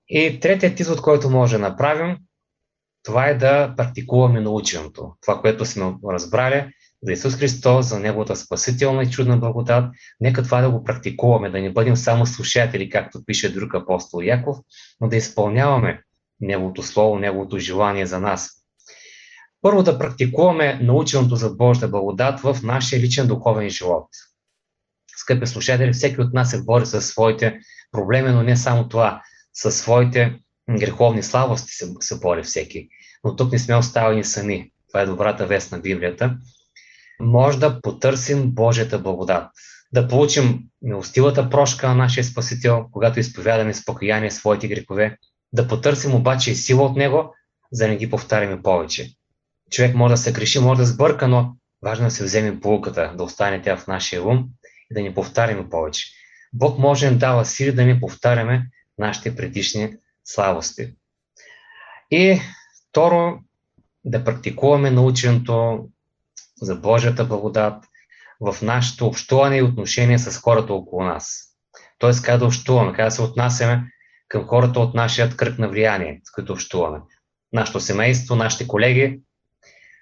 И 0.08 0.40
третият 0.40 0.80
извод, 0.80 1.02
който 1.02 1.30
може 1.30 1.56
да 1.56 1.68
направим, 1.68 2.16
това 3.02 3.26
е 3.26 3.34
да 3.34 3.74
практикуваме 3.76 4.40
наученото. 4.40 5.12
Това, 5.20 5.40
което 5.40 5.66
сме 5.66 5.94
разбрали 6.10 6.72
за 7.02 7.12
Исус 7.12 7.34
Христос, 7.34 7.86
за 7.86 8.00
Неговата 8.00 8.36
спасителна 8.36 9.02
и 9.02 9.10
чудна 9.10 9.36
благодат, 9.36 9.84
нека 10.20 10.42
това 10.42 10.60
да 10.60 10.70
го 10.70 10.84
практикуваме, 10.84 11.50
да 11.50 11.60
не 11.60 11.72
бъдем 11.72 11.96
само 11.96 12.26
слушатели, 12.26 12.90
както 12.90 13.24
пише 13.24 13.52
друг 13.52 13.74
апостол 13.74 14.22
Яков, 14.22 14.56
но 15.00 15.08
да 15.08 15.16
изпълняваме 15.16 16.02
Неговото 16.40 16.82
Слово, 16.82 17.18
Неговото 17.18 17.58
желание 17.58 18.06
за 18.06 18.20
нас. 18.20 18.50
Първо 19.62 19.82
да 19.82 19.98
практикуваме 19.98 20.78
наученото 20.82 21.36
за 21.36 21.50
Божията 21.50 21.88
благодат 21.88 22.40
в 22.40 22.58
нашия 22.62 23.00
личен 23.00 23.26
духовен 23.26 23.70
живот. 23.70 24.08
Скъпи 25.16 25.46
слушатели, 25.46 25.92
всеки 25.92 26.20
от 26.20 26.32
нас 26.32 26.50
се 26.50 26.62
бори 26.62 26.86
със 26.86 27.06
своите 27.06 27.58
проблеми, 27.92 28.30
но 28.30 28.42
не 28.42 28.56
само 28.56 28.88
това, 28.88 29.22
със 29.54 29.78
своите 29.78 30.40
греховни 30.78 31.22
слабости 31.22 31.72
се, 31.72 31.94
се 32.00 32.18
бори 32.18 32.42
всеки. 32.42 32.88
Но 33.24 33.36
тук 33.36 33.52
не 33.52 33.58
сме 33.58 33.76
оставени 33.76 34.24
сами. 34.24 34.70
Това 34.88 35.00
е 35.00 35.06
добрата 35.06 35.46
вест 35.46 35.72
на 35.72 35.78
Библията. 35.78 36.38
Може 37.20 37.58
да 37.58 37.80
потърсим 37.80 38.50
Божията 38.50 38.98
благодат. 38.98 39.44
Да 39.92 40.08
получим 40.08 40.60
милостивата 40.82 41.50
прошка 41.50 41.88
на 41.88 41.94
нашия 41.94 42.24
Спасител, 42.24 42.86
когато 42.92 43.20
изповядаме 43.20 43.74
с 43.74 43.84
покаяние 43.84 44.30
своите 44.30 44.68
грехове. 44.68 45.16
Да 45.52 45.68
потърсим 45.68 46.14
обаче 46.14 46.50
и 46.50 46.54
сила 46.54 46.82
от 46.86 46.96
Него, 46.96 47.34
за 47.72 47.84
да 47.84 47.90
не 47.90 47.96
ги 47.96 48.10
повтаряме 48.10 48.62
повече. 48.62 49.14
Човек 49.70 49.94
може 49.94 50.12
да 50.14 50.18
се 50.18 50.32
греши, 50.32 50.58
може 50.58 50.80
да 50.80 50.86
сбърка, 50.86 51.28
но 51.28 51.56
важно 51.82 52.04
е 52.04 52.08
да 52.08 52.14
се 52.14 52.24
вземе 52.24 52.60
полуката, 52.60 53.14
да 53.16 53.24
остане 53.24 53.62
тя 53.62 53.76
в 53.76 53.86
нашия 53.86 54.22
ум 54.22 54.48
и 54.90 54.94
да 54.94 55.02
не 55.02 55.14
повтаряме 55.14 55.68
повече. 55.68 56.06
Бог 56.52 56.78
може 56.78 57.10
да 57.10 57.16
дава 57.16 57.44
сили 57.44 57.72
да 57.72 57.84
не 57.84 58.00
повтаряме 58.00 58.66
нашите 58.98 59.36
предишни 59.36 59.92
слабости. 60.24 60.94
И 62.10 62.40
второ, 62.90 63.38
да 64.04 64.24
практикуваме 64.24 64.90
наученото 64.90 65.84
за 66.60 66.76
Божията 66.76 67.24
благодат 67.24 67.84
в 68.40 68.62
нашето 68.62 69.06
общуване 69.06 69.56
и 69.56 69.62
отношение 69.62 70.18
с 70.18 70.38
хората 70.38 70.72
около 70.72 71.04
нас. 71.04 71.46
Тоест, 71.98 72.22
как 72.22 72.38
да 72.38 72.46
общуваме, 72.46 72.92
как 72.92 73.06
да 73.06 73.10
се 73.10 73.22
отнасяме 73.22 73.92
към 74.28 74.46
хората 74.46 74.80
от 74.80 74.94
нашия 74.94 75.30
кръг 75.30 75.58
на 75.58 75.68
влияние, 75.68 76.20
с 76.24 76.30
които 76.30 76.52
общуваме. 76.52 76.98
Нашето 77.52 77.80
семейство, 77.80 78.36
нашите 78.36 78.68
колеги, 78.68 79.20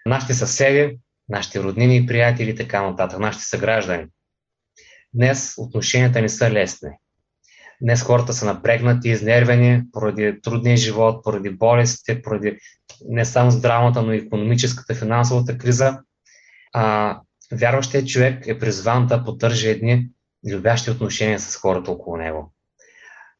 нашите 0.06 0.34
съседи, 0.34 0.98
нашите 1.28 1.62
роднини 1.62 1.96
и 1.96 2.06
приятели 2.06 2.50
и 2.50 2.54
така 2.54 2.82
нататък, 2.82 3.18
нашите 3.18 3.44
съграждани. 3.44 4.06
Днес 5.14 5.54
отношенията 5.58 6.22
не 6.22 6.28
са 6.28 6.50
лесни. 6.50 6.90
Днес 7.82 8.02
хората 8.02 8.32
са 8.32 8.46
напрегнати, 8.46 9.08
изнервени 9.08 9.82
поради 9.92 10.40
трудния 10.42 10.76
живот, 10.76 11.24
поради 11.24 11.50
болестите, 11.50 12.22
поради 12.22 12.58
не 13.08 13.24
само 13.24 13.50
здравната, 13.50 14.02
но 14.02 14.12
и 14.12 14.16
економическата, 14.16 14.94
финансовата 14.94 15.58
криза. 15.58 15.98
А, 16.72 17.20
вярващият 17.52 18.08
човек 18.08 18.46
е 18.46 18.58
призван 18.58 19.06
да 19.06 19.24
поддържа 19.24 19.68
едни 19.68 20.08
любящи 20.50 20.90
отношения 20.90 21.40
с 21.40 21.56
хората 21.56 21.90
около 21.90 22.16
него. 22.16 22.54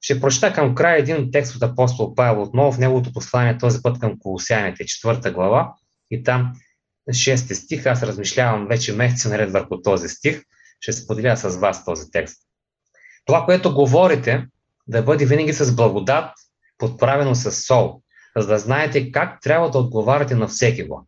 Ще 0.00 0.20
прочета 0.20 0.52
към 0.52 0.74
края 0.74 0.98
един 0.98 1.30
текст 1.32 1.56
от 1.56 1.62
апостол 1.62 2.14
Павел 2.14 2.42
отново 2.42 2.72
в 2.72 2.78
неговото 2.78 3.12
послание, 3.12 3.58
този 3.58 3.82
път 3.82 3.98
към 3.98 4.18
Колосяните, 4.18 4.86
четвърта 4.86 5.30
глава, 5.30 5.74
и 6.10 6.22
там 6.22 6.52
шести 7.12 7.54
стих, 7.54 7.86
аз 7.86 8.02
размишлявам 8.02 8.66
вече 8.66 8.92
месеци 8.92 9.28
наред 9.28 9.52
върху 9.52 9.82
този 9.82 10.08
стих, 10.08 10.42
ще 10.80 10.92
споделя 10.92 11.36
с 11.36 11.56
вас 11.56 11.84
този 11.84 12.10
текст. 12.10 12.42
Това, 13.24 13.44
което 13.44 13.74
говорите, 13.74 14.46
да 14.86 15.02
бъде 15.02 15.26
винаги 15.26 15.52
с 15.52 15.76
благодат, 15.76 16.30
подправено 16.78 17.34
с 17.34 17.52
сол, 17.52 18.02
за 18.36 18.46
да 18.46 18.58
знаете 18.58 19.12
как 19.12 19.40
трябва 19.40 19.70
да 19.70 19.78
отговаряте 19.78 20.34
на 20.34 20.48
всеки 20.48 20.84
го. 20.84 21.07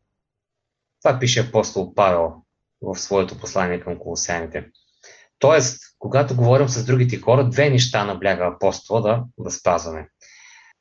Това 1.02 1.18
пише 1.18 1.40
апостол 1.40 1.94
Павел 1.94 2.32
в 2.82 2.98
своето 2.98 3.38
послание 3.38 3.80
към 3.80 3.98
колосяните. 3.98 4.66
Тоест, 5.38 5.80
когато 5.98 6.36
говорим 6.36 6.68
с 6.68 6.84
другите 6.84 7.20
хора, 7.20 7.48
две 7.48 7.70
неща 7.70 8.04
набляга 8.04 8.46
апостола 8.46 9.00
да, 9.00 9.24
да 9.38 9.50
спазваме. 9.50 10.08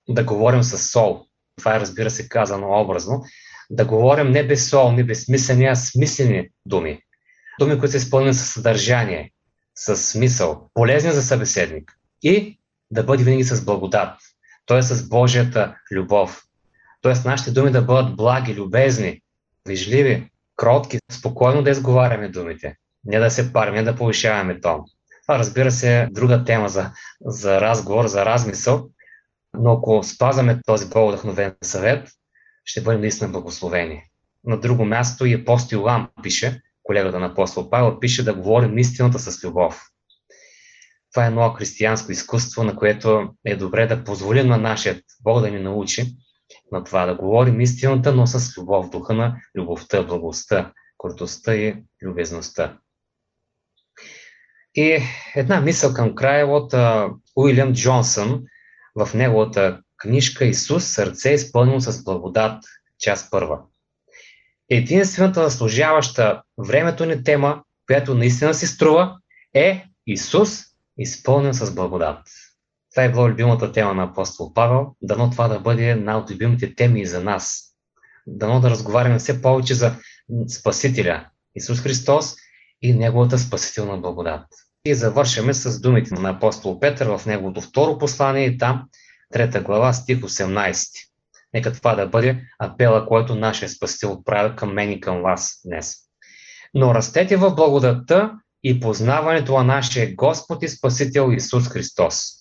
Да 0.09 0.23
говорим 0.23 0.63
с 0.63 0.91
сол. 0.91 1.25
Това 1.57 1.75
е, 1.75 1.79
разбира 1.79 2.09
се, 2.09 2.29
казано 2.29 2.81
образно. 2.81 3.23
Да 3.69 3.85
говорим 3.85 4.31
не 4.31 4.47
без 4.47 4.69
сол, 4.69 4.91
не 4.91 5.03
безсмислени, 5.03 5.65
а 5.65 5.75
смислени 5.75 6.49
думи. 6.65 7.01
Думи, 7.59 7.79
които 7.79 7.91
са 7.91 7.97
изпълнени 7.97 8.33
със 8.33 8.53
съдържание, 8.53 9.31
с 9.75 9.97
смисъл, 9.97 10.69
полезни 10.73 11.11
за 11.11 11.23
събеседник 11.23 11.91
и 12.23 12.59
да 12.91 13.03
бъде 13.03 13.23
винаги 13.23 13.43
с 13.43 13.65
благодат, 13.65 14.19
т.е. 14.65 14.81
с 14.81 15.09
Божията 15.09 15.75
любов. 15.91 16.43
Т.е. 17.01 17.13
нашите 17.25 17.51
думи 17.51 17.71
да 17.71 17.81
бъдат 17.81 18.15
благи, 18.15 18.55
любезни, 18.55 19.21
вижливи, 19.67 20.29
кротки, 20.55 20.99
спокойно 21.11 21.63
да 21.63 21.69
изговаряме 21.69 22.29
думите, 22.29 22.75
не 23.03 23.19
да 23.19 23.31
се 23.31 23.53
парим, 23.53 23.73
не 23.73 23.83
да 23.83 23.95
повишаваме 23.95 24.61
тон. 24.61 24.81
Това 25.27 25.39
разбира 25.39 25.71
се 25.71 25.99
е 25.99 26.07
друга 26.07 26.43
тема 26.43 26.69
за, 26.69 26.91
за 27.21 27.61
разговор, 27.61 28.07
за 28.07 28.25
размисъл, 28.25 28.89
но 29.53 29.73
ако 29.73 30.03
спазваме 30.03 30.59
този 30.65 30.89
по-вдъхновен 30.89 31.55
съвет, 31.63 32.09
ще 32.65 32.81
бъдем 32.81 33.01
наистина 33.01 33.29
благословени. 33.29 34.03
На 34.43 34.59
друго 34.59 34.85
място 34.85 35.25
и 35.25 35.33
апостол 35.33 35.75
Иоанн 35.75 36.07
пише, 36.23 36.61
колегата 36.83 37.19
на 37.19 37.25
апостол 37.25 37.69
Павел, 37.69 37.99
пише 37.99 38.23
да 38.23 38.33
говорим 38.33 38.77
истината 38.77 39.19
с 39.19 39.43
любов. 39.43 39.81
Това 41.13 41.23
е 41.23 41.27
едно 41.27 41.49
християнско 41.49 42.11
изкуство, 42.11 42.63
на 42.63 42.75
което 42.75 43.29
е 43.45 43.55
добре 43.55 43.87
да 43.87 44.03
позволим 44.03 44.47
на 44.47 44.57
нашия 44.57 45.01
Бог 45.23 45.41
да 45.41 45.51
ни 45.51 45.59
научи 45.59 46.15
на 46.71 46.83
това 46.83 47.05
да 47.05 47.15
говорим 47.15 47.61
истината, 47.61 48.15
но 48.15 48.27
с 48.27 48.57
любов, 48.57 48.89
духа 48.89 49.13
на 49.13 49.41
любовта, 49.55 50.03
благостта, 50.03 50.73
крутостта 50.97 51.55
и 51.55 51.83
любезността. 52.01 52.77
И 54.75 55.01
една 55.35 55.61
мисъл 55.61 55.93
към 55.93 56.15
края 56.15 56.47
от 56.47 56.73
Уилям 57.35 57.73
Джонсън 57.73 58.43
в 58.95 59.13
неговата 59.13 59.81
книжка 59.97 60.45
Исус, 60.45 60.85
сърце 60.85 61.29
изпълнено 61.29 61.79
с 61.79 62.03
благодат, 62.03 62.63
част 62.99 63.31
първа 63.31 63.59
единствената 64.69 65.43
заслужаваща 65.43 66.41
времето 66.57 67.05
ни 67.05 67.23
тема, 67.23 67.63
която 67.87 68.15
наистина 68.15 68.53
си 68.53 68.67
струва, 68.67 69.17
е 69.53 69.85
Исус, 70.07 70.61
изпълнен 70.97 71.53
с 71.53 71.75
благодат. 71.75 72.19
Това 72.99 73.05
е 73.05 73.11
била 73.11 73.29
любимата 73.29 73.71
тема 73.71 73.93
на 73.93 74.03
апостол 74.03 74.53
Павел. 74.53 74.87
Дано 75.01 75.29
това 75.29 75.47
да 75.47 75.59
бъде 75.59 75.89
една 75.89 76.17
от 76.17 76.31
любимите 76.31 76.75
теми 76.75 77.01
и 77.01 77.05
за 77.05 77.23
нас. 77.23 77.63
Дано 78.27 78.59
да 78.59 78.69
разговаряме 78.69 79.19
все 79.19 79.41
повече 79.41 79.73
за 79.73 79.95
Спасителя 80.47 81.27
Исус 81.55 81.81
Христос 81.81 82.35
и 82.81 82.93
Неговата 82.93 83.37
спасителна 83.37 83.97
благодат. 83.97 84.45
И 84.85 84.95
завършваме 84.95 85.53
с 85.53 85.81
думите 85.81 86.13
на 86.13 86.29
апостол 86.29 86.79
Петър 86.79 87.17
в 87.17 87.25
неговото 87.25 87.61
второ 87.61 87.97
послание 87.97 88.45
и 88.45 88.57
там, 88.57 88.83
трета 89.33 89.61
глава, 89.61 89.93
стих 89.93 90.19
18. 90.19 90.87
Нека 91.53 91.73
това 91.73 91.95
да 91.95 92.07
бъде 92.07 92.43
апела, 92.59 93.05
който 93.05 93.35
нашия 93.35 93.69
Спасител 93.69 94.11
отправя 94.11 94.55
към 94.55 94.73
мен 94.73 94.91
и 94.91 94.99
към 94.99 95.21
вас 95.21 95.61
днес. 95.65 95.95
Но 96.73 96.95
растете 96.95 97.37
в 97.37 97.55
благодата 97.55 98.31
и 98.63 98.79
познаването 98.79 99.57
на 99.57 99.63
нашия 99.63 100.15
Господ 100.15 100.63
и 100.63 100.67
Спасител 100.67 101.31
Исус 101.31 101.67
Христос. 101.67 102.38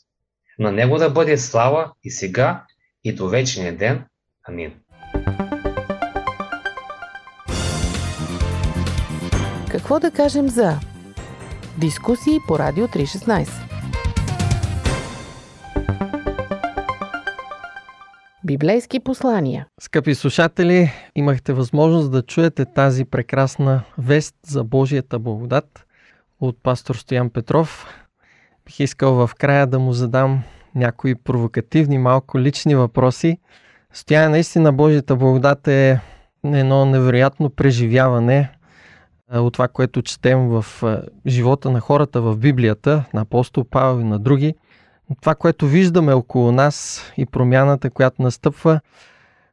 На 0.61 0.73
Него 0.73 0.99
да 0.99 1.11
бъде 1.11 1.39
слава 1.39 1.93
и 2.05 2.11
сега, 2.11 2.65
и 3.05 3.15
до 3.15 3.29
вечния 3.29 3.77
ден. 3.77 4.05
Амин. 4.49 4.73
Какво 9.71 10.01
да 10.01 10.11
кажем 10.11 10.49
за 10.49 10.81
дискусии 11.81 12.39
по 12.49 12.59
Радио 12.59 12.87
316? 12.87 13.49
Библейски 18.45 19.01
послания. 19.01 19.67
Скъпи 19.81 20.15
слушатели, 20.15 20.91
имахте 21.15 21.53
възможност 21.53 22.13
да 22.13 22.23
чуете 22.23 22.65
тази 22.65 23.05
прекрасна 23.05 23.83
вест 23.99 24.35
за 24.47 24.65
Божията 24.65 25.19
благодат 25.19 25.87
от 26.41 26.63
пастор 26.63 26.95
Стоян 26.95 27.31
Петров. 27.31 27.87
Бих 28.69 28.81
искал 28.81 29.15
в 29.15 29.31
края 29.35 29.67
да 29.67 29.79
му 29.79 29.93
задам 29.93 30.43
някои 30.75 31.15
провокативни, 31.15 31.99
малко 31.99 32.39
лични 32.39 32.75
въпроси. 32.75 33.39
Стоян, 33.93 34.31
наистина 34.31 34.73
Божията 34.73 35.17
благодат 35.17 35.69
е 35.69 36.01
едно 36.45 36.85
невероятно 36.85 37.51
преживяване 37.51 38.51
от 39.33 39.53
това, 39.53 39.69
което 39.69 40.03
четем 40.03 40.49
в 40.49 40.65
живота 41.27 41.71
на 41.71 41.81
хората 41.81 42.21
в 42.21 42.37
Библията, 42.37 43.05
на 43.15 43.21
апостол 43.21 43.65
Павел 43.65 44.01
и 44.01 44.05
на 44.05 44.19
други. 44.19 44.55
това, 45.21 45.35
което 45.35 45.67
виждаме 45.67 46.13
около 46.13 46.53
нас 46.53 47.03
и 47.17 47.27
промяната, 47.27 47.91
която 47.91 48.23
настъпва, 48.23 48.81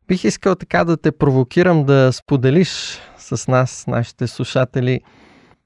бих 0.07 0.23
искал 0.23 0.55
така 0.55 0.83
да 0.83 0.97
те 0.97 1.11
провокирам 1.11 1.85
да 1.85 2.11
споделиш 2.13 2.99
с 3.17 3.47
нас, 3.47 3.87
нашите 3.87 4.27
слушатели, 4.27 5.01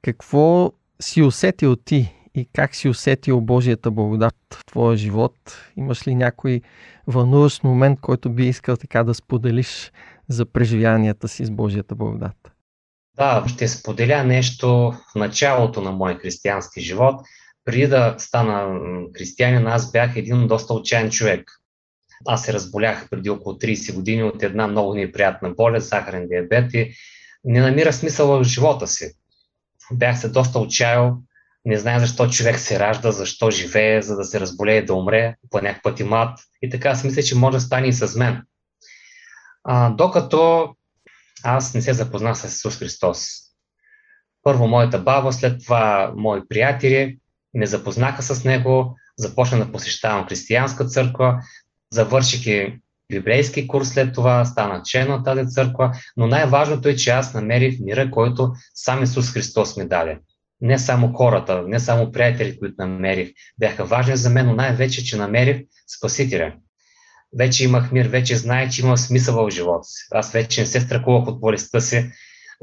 какво 0.01 0.71
си 1.01 1.21
усетил 1.21 1.75
ти 1.75 2.18
и 2.39 2.47
как 2.55 2.75
си 2.75 2.89
усетил 2.89 3.41
Божията 3.41 3.91
благодат 3.91 4.35
в 4.53 4.65
твоя 4.65 4.97
живот? 4.97 5.33
Имаш 5.77 6.07
ли 6.07 6.15
някой 6.15 6.61
вълнуващ 7.07 7.63
момент, 7.63 7.99
който 8.01 8.29
би 8.29 8.47
искал 8.47 8.77
така 8.77 9.03
да 9.03 9.13
споделиш 9.13 9.91
за 10.27 10.45
преживянията 10.45 11.27
си 11.27 11.45
с 11.45 11.51
Божията 11.51 11.95
благодат? 11.95 12.51
Да, 13.17 13.43
ще 13.47 13.67
споделя 13.67 14.23
нещо 14.23 14.67
в 15.11 15.15
началото 15.15 15.81
на 15.81 15.91
моя 15.91 16.15
християнски 16.15 16.81
живот. 16.81 17.21
Преди 17.65 17.87
да 17.87 18.15
стана 18.17 18.79
християнин, 19.17 19.67
аз 19.67 19.91
бях 19.91 20.15
един 20.15 20.47
доста 20.47 20.73
отчаян 20.73 21.09
човек. 21.09 21.51
Аз 22.27 22.45
се 22.45 22.53
разболях 22.53 23.09
преди 23.09 23.29
около 23.29 23.55
30 23.55 23.95
години 23.95 24.23
от 24.23 24.43
една 24.43 24.67
много 24.67 24.93
неприятна 24.93 25.49
болест, 25.49 25.89
захарен 25.89 26.27
диабет 26.27 26.73
и 26.73 26.93
не 27.43 27.61
намира 27.61 27.93
смисъл 27.93 28.27
в 28.27 28.43
живота 28.43 28.87
си. 28.87 29.11
Бях 29.93 30.19
се 30.19 30.29
доста 30.29 30.59
отчаял, 30.59 31.17
не 31.65 31.77
знае 31.77 31.99
защо 31.99 32.29
човек 32.29 32.59
се 32.59 32.79
ражда, 32.79 33.11
защо 33.11 33.51
живее, 33.51 34.01
за 34.01 34.15
да 34.15 34.23
се 34.23 34.39
разболее, 34.39 34.81
да 34.81 34.93
умре, 34.93 35.35
по 35.49 35.61
някакъв 35.61 35.83
път 35.83 35.99
и 35.99 36.03
мат. 36.03 36.39
И 36.61 36.69
така 36.69 36.95
си 36.95 37.07
мисля, 37.07 37.23
че 37.23 37.35
може 37.35 37.57
да 37.57 37.61
стане 37.61 37.87
и 37.87 37.93
с 37.93 38.15
мен. 38.15 38.43
А, 39.63 39.89
докато 39.89 40.73
аз 41.43 41.73
не 41.73 41.81
се 41.81 41.93
запознах 41.93 42.37
с 42.37 42.55
Исус 42.55 42.77
Христос. 42.77 43.27
Първо 44.43 44.67
моята 44.67 44.99
баба, 44.99 45.33
след 45.33 45.63
това 45.63 46.13
мои 46.15 46.47
приятели 46.49 47.17
ме 47.53 47.65
запознаха 47.65 48.23
с 48.23 48.43
Него, 48.43 48.97
започна 49.17 49.65
да 49.65 49.71
посещавам 49.71 50.27
християнска 50.27 50.85
църква, 50.85 51.39
завърших 51.91 52.71
библейски 53.11 53.67
курс 53.67 53.89
след 53.89 54.13
това, 54.13 54.45
стана 54.45 54.81
член 54.85 55.07
на 55.07 55.23
тази 55.23 55.47
църква, 55.47 55.91
но 56.17 56.27
най-важното 56.27 56.89
е, 56.89 56.95
че 56.95 57.09
аз 57.09 57.33
намерих 57.33 57.79
мира, 57.79 58.11
който 58.11 58.53
сам 58.73 59.03
Исус 59.03 59.31
Христос 59.31 59.77
ми 59.77 59.87
даде 59.87 60.19
не 60.61 60.79
само 60.79 61.13
хората, 61.13 61.63
не 61.67 61.79
само 61.79 62.11
приятели, 62.11 62.59
които 62.59 62.75
намерих, 62.77 63.31
бяха 63.59 63.85
важни 63.85 64.17
за 64.17 64.29
мен, 64.29 64.45
но 64.45 64.55
най-вече, 64.55 65.03
че 65.03 65.17
намерих 65.17 65.61
Спасителя. 65.97 66.53
Вече 67.37 67.63
имах 67.63 67.91
мир, 67.91 68.07
вече 68.07 68.35
знае, 68.35 68.69
че 68.69 68.81
има 68.81 68.97
смисъл 68.97 69.45
в 69.45 69.51
живота 69.51 69.83
си. 69.83 70.07
Аз 70.11 70.31
вече 70.31 70.61
не 70.61 70.67
се 70.67 70.81
страхувах 70.81 71.27
от 71.27 71.39
болестта 71.39 71.81
си. 71.81 72.11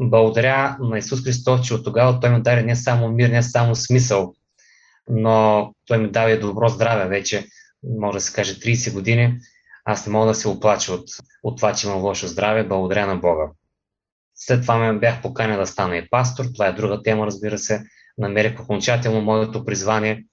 Благодаря 0.01 0.77
на 0.81 0.99
Исус 0.99 1.25
Христос, 1.25 1.67
че 1.67 1.75
от 1.75 1.85
тогава 1.85 2.21
Той 2.21 2.31
ми 2.31 2.43
даде 2.43 2.63
не 2.63 2.77
само 2.77 3.09
мир, 3.09 3.29
не 3.29 3.43
само 3.43 3.75
смисъл, 3.75 4.35
но 5.09 5.75
Той 5.87 5.99
ми 5.99 6.11
даде 6.11 6.37
добро 6.37 6.69
здраве 6.69 7.09
вече, 7.09 7.47
може 7.99 8.17
да 8.17 8.21
се 8.21 8.33
каже 8.33 8.55
30 8.55 8.93
години. 8.93 9.39
Аз 9.85 10.07
не 10.07 10.13
мога 10.13 10.27
да 10.27 10.35
се 10.35 10.49
оплача 10.49 10.93
от, 10.93 11.09
от 11.43 11.57
това, 11.57 11.73
че 11.75 11.87
имам 11.87 12.03
лошо 12.03 12.27
здраве. 12.27 12.65
Благодаря 12.65 13.07
на 13.07 13.17
Бога. 13.17 13.45
След 14.37 14.63
това 14.63 14.79
ме 14.79 14.99
бях 14.99 15.23
поканен 15.23 15.59
да 15.59 15.67
стана 15.67 15.97
и 15.97 16.09
пастор. 16.11 16.45
Това 16.55 16.67
е 16.67 16.73
друга 16.73 17.03
тема, 17.03 17.27
разбира 17.27 17.59
се. 17.59 17.85
Намерих 18.19 18.61
окончателно 18.61 19.21
моето 19.21 19.65
призвание. 19.65 20.25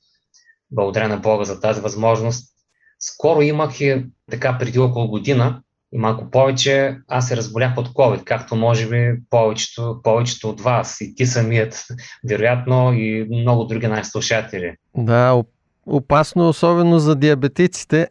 Благодаря 0.72 1.07
на 1.07 1.17
Бога 1.17 1.43
за 1.43 1.60
тази 1.60 1.81
възможност. 1.81 2.53
Скоро 3.00 3.41
имах 3.41 3.81
и 3.81 4.05
така 4.31 4.57
преди 4.57 4.79
около 4.79 5.07
година 5.07 5.62
и 5.93 5.98
малко 5.98 6.31
повече, 6.31 6.98
аз 7.07 7.27
се 7.27 7.38
разболях 7.38 7.77
от 7.77 7.88
COVID, 7.88 8.24
както 8.24 8.55
може 8.55 8.89
би 8.89 9.22
повечето, 9.29 10.00
повечето 10.03 10.50
от 10.50 10.62
вас 10.62 11.01
и 11.01 11.15
ти 11.15 11.25
самият, 11.25 11.86
вероятно 12.29 12.93
и 12.93 13.27
много 13.29 13.63
други 13.63 13.88
наши 13.88 14.10
слушатели. 14.10 14.75
Да, 14.98 15.43
опасно, 15.86 16.50
особено 16.50 17.00
за 17.00 17.15
диабетиците. 17.15 18.07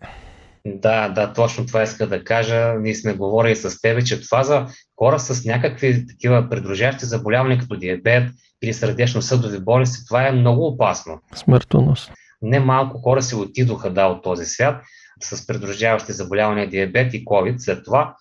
Да, 0.67 1.09
да, 1.09 1.33
точно 1.33 1.67
това 1.67 1.83
иска 1.83 2.07
да 2.07 2.25
кажа. 2.25 2.75
Ние 2.81 2.95
сме 2.95 3.13
говорили 3.13 3.57
с 3.57 3.81
тебе, 3.81 4.05
че 4.05 4.21
това 4.21 4.45
за 4.45 4.67
хора 4.99 5.19
с 5.19 5.45
някакви 5.45 6.07
такива 6.07 6.49
придружащи 6.51 7.07
заболявания, 7.07 7.59
като 7.59 7.77
диабет 7.77 8.31
или 8.63 8.75
сърдечно-съдови 8.75 9.59
болести, 9.61 10.07
това 10.07 10.29
е 10.29 10.33
много 10.33 10.67
опасно. 10.67 11.21
Смъртонос. 11.35 12.11
Не 12.43 12.61
малко 12.61 12.99
хора 12.99 13.23
се 13.23 13.37
отидоха 13.37 13.91
да 13.91 14.07
от 14.07 14.23
този 14.23 14.45
свят 14.45 14.83
с 15.23 15.47
придружаващи 15.47 16.13
заболявания, 16.13 16.69
диабет 16.69 17.15
и 17.15 17.25
COVID 17.25 17.59
след 17.59 17.85
това. 17.85 18.17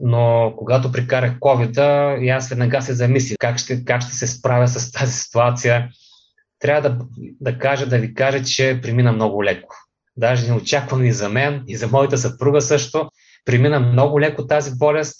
Но 0.00 0.54
когато 0.56 0.92
прикарах 0.92 1.38
COVID, 1.38 2.18
и 2.20 2.28
аз 2.28 2.48
веднага 2.48 2.82
се 2.82 2.94
замислих 2.94 3.36
как 3.40 3.58
ще, 3.58 3.84
как 3.84 4.02
ще 4.02 4.12
се 4.12 4.26
справя 4.26 4.68
с 4.68 4.92
тази 4.92 5.12
ситуация. 5.12 5.88
Трябва 6.58 6.90
да, 6.90 6.98
да 7.40 7.58
кажа, 7.58 7.86
да 7.86 7.98
ви 7.98 8.14
кажа, 8.14 8.42
че 8.44 8.80
премина 8.82 9.12
много 9.12 9.44
леко 9.44 9.74
даже 10.16 10.48
неочаквано 10.48 11.04
и 11.04 11.12
за 11.12 11.28
мен, 11.28 11.62
и 11.66 11.76
за 11.76 11.88
моята 11.88 12.18
съпруга 12.18 12.60
също. 12.60 13.10
Премина 13.44 13.80
много 13.80 14.20
леко 14.20 14.46
тази 14.46 14.78
болест 14.78 15.16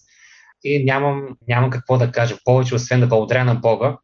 и 0.64 0.85
нямам, 0.85 1.28
нямам 1.48 1.70
какво 1.70 1.98
да 1.98 2.12
кажа 2.12 2.37
повече, 2.44 2.74
освен 2.74 3.00
да 3.00 3.07
благодаря 3.07 3.44
на 3.44 3.55
Бога, 3.55 3.96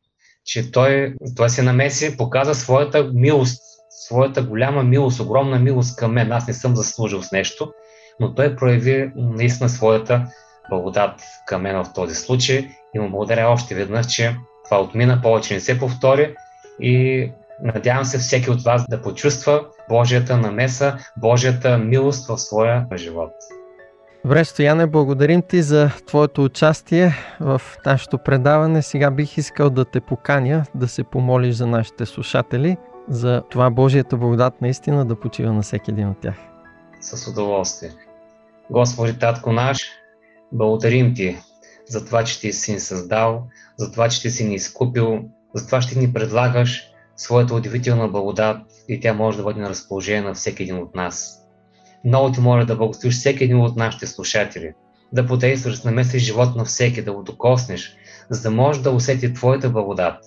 че 0.44 0.70
той, 0.70 1.14
той 1.37 1.51
се 1.51 1.62
намеси, 1.62 2.16
показа 2.16 2.55
своята 2.55 3.11
милост, 3.14 3.62
своята 4.07 4.42
голяма 4.42 4.83
милост, 4.83 5.20
огромна 5.20 5.59
милост 5.59 5.96
към 5.96 6.12
мен. 6.12 6.33
Аз 6.33 6.46
не 6.48 6.55
съм 6.55 6.77
заслужил 6.77 7.22
с 7.22 7.33
нещо, 7.33 7.72
но 8.20 8.35
той 8.35 8.57
прояви 8.57 9.12
наистина 9.16 9.68
своята 9.68 10.27
благодат 10.70 11.20
към 11.46 11.62
мен 11.62 11.85
в 11.85 11.92
този 11.94 12.14
случай 12.14 12.68
и 12.94 12.98
му 12.98 13.11
благодаря 13.11 13.48
още 13.48 13.74
веднъж, 13.74 14.07
че 14.07 14.37
това 14.64 14.81
отмина, 14.81 15.20
повече 15.22 15.55
не 15.55 15.61
се 15.61 15.79
повтори 15.79 16.35
и 16.81 17.31
Надявам 17.62 18.05
се 18.05 18.18
всеки 18.18 18.51
от 18.51 18.62
вас 18.62 18.85
да 18.90 19.03
почувства 19.03 19.61
Божията 19.88 20.37
намеса, 20.37 20.99
Божията 21.16 21.79
милост 21.79 22.29
в 22.29 22.38
своя 22.38 22.87
живот. 22.97 23.33
Добре, 24.25 24.44
Стояне, 24.44 24.87
благодарим 24.87 25.42
ти 25.42 25.62
за 25.62 25.90
твоето 26.07 26.44
участие 26.44 27.14
в 27.40 27.62
нашето 27.87 28.18
предаване. 28.18 28.83
Сега 28.83 29.11
бих 29.11 29.38
искал 29.38 29.71
да 29.71 29.85
те 29.85 30.01
поканя 30.01 30.64
да 30.75 30.88
се 30.88 31.05
помолиш 31.05 31.55
за 31.55 31.66
нашите 31.66 32.07
слушатели, 32.07 32.77
за 33.09 33.42
това 33.51 33.71
Божията 33.71 34.16
благодат 34.16 34.61
наистина 34.61 35.05
да 35.05 35.21
почива 35.21 35.53
на 35.53 35.62
всеки 35.62 35.90
един 35.90 36.09
от 36.09 36.21
тях. 36.21 36.35
С 37.01 37.31
удоволствие. 37.31 37.90
Господи, 38.71 39.18
Татко 39.18 39.53
наш, 39.53 39.79
благодарим 40.53 41.14
ти 41.14 41.38
за 41.88 42.05
това, 42.05 42.25
че 42.25 42.40
ти 42.40 42.53
си 42.53 42.73
ни 42.73 42.81
създал, 42.81 43.47
за 43.77 43.92
това, 43.92 44.09
че 44.09 44.23
ти 44.23 44.31
си 44.31 44.44
ни 44.44 44.55
изкупил, 44.55 45.21
за 45.55 45.66
това, 45.66 45.81
че 45.81 45.88
ти 45.88 45.99
ни 45.99 46.12
предлагаш 46.12 46.88
своята 47.19 47.55
удивителна 47.55 48.09
благодат 48.09 48.57
и 48.89 49.01
тя 49.01 49.15
може 49.15 49.37
да 49.37 49.45
бъде 49.45 49.61
на 49.61 49.69
разположение 49.69 50.23
на 50.23 50.35
всеки 50.35 50.63
един 50.63 50.79
от 50.79 50.95
нас. 50.95 51.45
Много 52.05 52.33
ти 52.33 52.41
моля 52.41 52.67
да 52.67 52.77
благословиш 52.77 53.19
всеки 53.19 53.45
един 53.45 53.61
от 53.61 53.77
нашите 53.77 54.07
слушатели, 54.07 54.73
да 55.13 55.27
подействаш 55.27 55.83
на 55.83 55.91
намесиш 55.91 56.23
живот 56.23 56.57
на 56.57 56.65
всеки, 56.65 57.03
да 57.03 57.13
го 57.13 57.23
докоснеш, 57.23 57.97
за 58.31 58.43
да 58.43 58.51
може 58.51 58.83
да 58.83 58.91
усети 58.91 59.35
Твоята 59.35 59.71
благодат, 59.71 60.25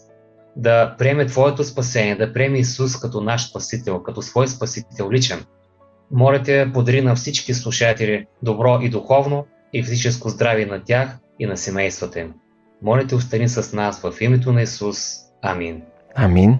да 0.56 0.96
приеме 0.98 1.26
Твоето 1.26 1.64
спасение, 1.64 2.16
да 2.16 2.34
приеме 2.34 2.58
Исус 2.58 3.00
като 3.00 3.22
наш 3.22 3.50
Спасител, 3.50 4.04
като 4.04 4.22
свой 4.22 4.48
Спасител 4.48 5.12
личен. 5.12 5.46
Моля 6.12 6.44
те, 6.44 6.72
подари 6.74 7.02
на 7.02 7.16
всички 7.16 7.54
слушатели 7.54 8.26
добро 8.44 8.80
и 8.82 8.90
духовно 8.90 9.46
и 9.74 9.84
физическо 9.84 10.30
здраве 10.30 10.66
на 10.66 10.84
тях 10.84 11.18
и 11.40 11.46
на 11.46 11.58
семействата 11.58 12.20
им. 12.20 12.34
Моля 12.82 13.08
те, 13.08 13.16
остани 13.16 13.50
с 13.50 13.74
нас 13.74 14.02
в 14.02 14.14
името 14.22 14.54
на 14.54 14.62
Исус. 14.62 14.98
Амин. 15.42 15.82
Амин. 16.16 16.60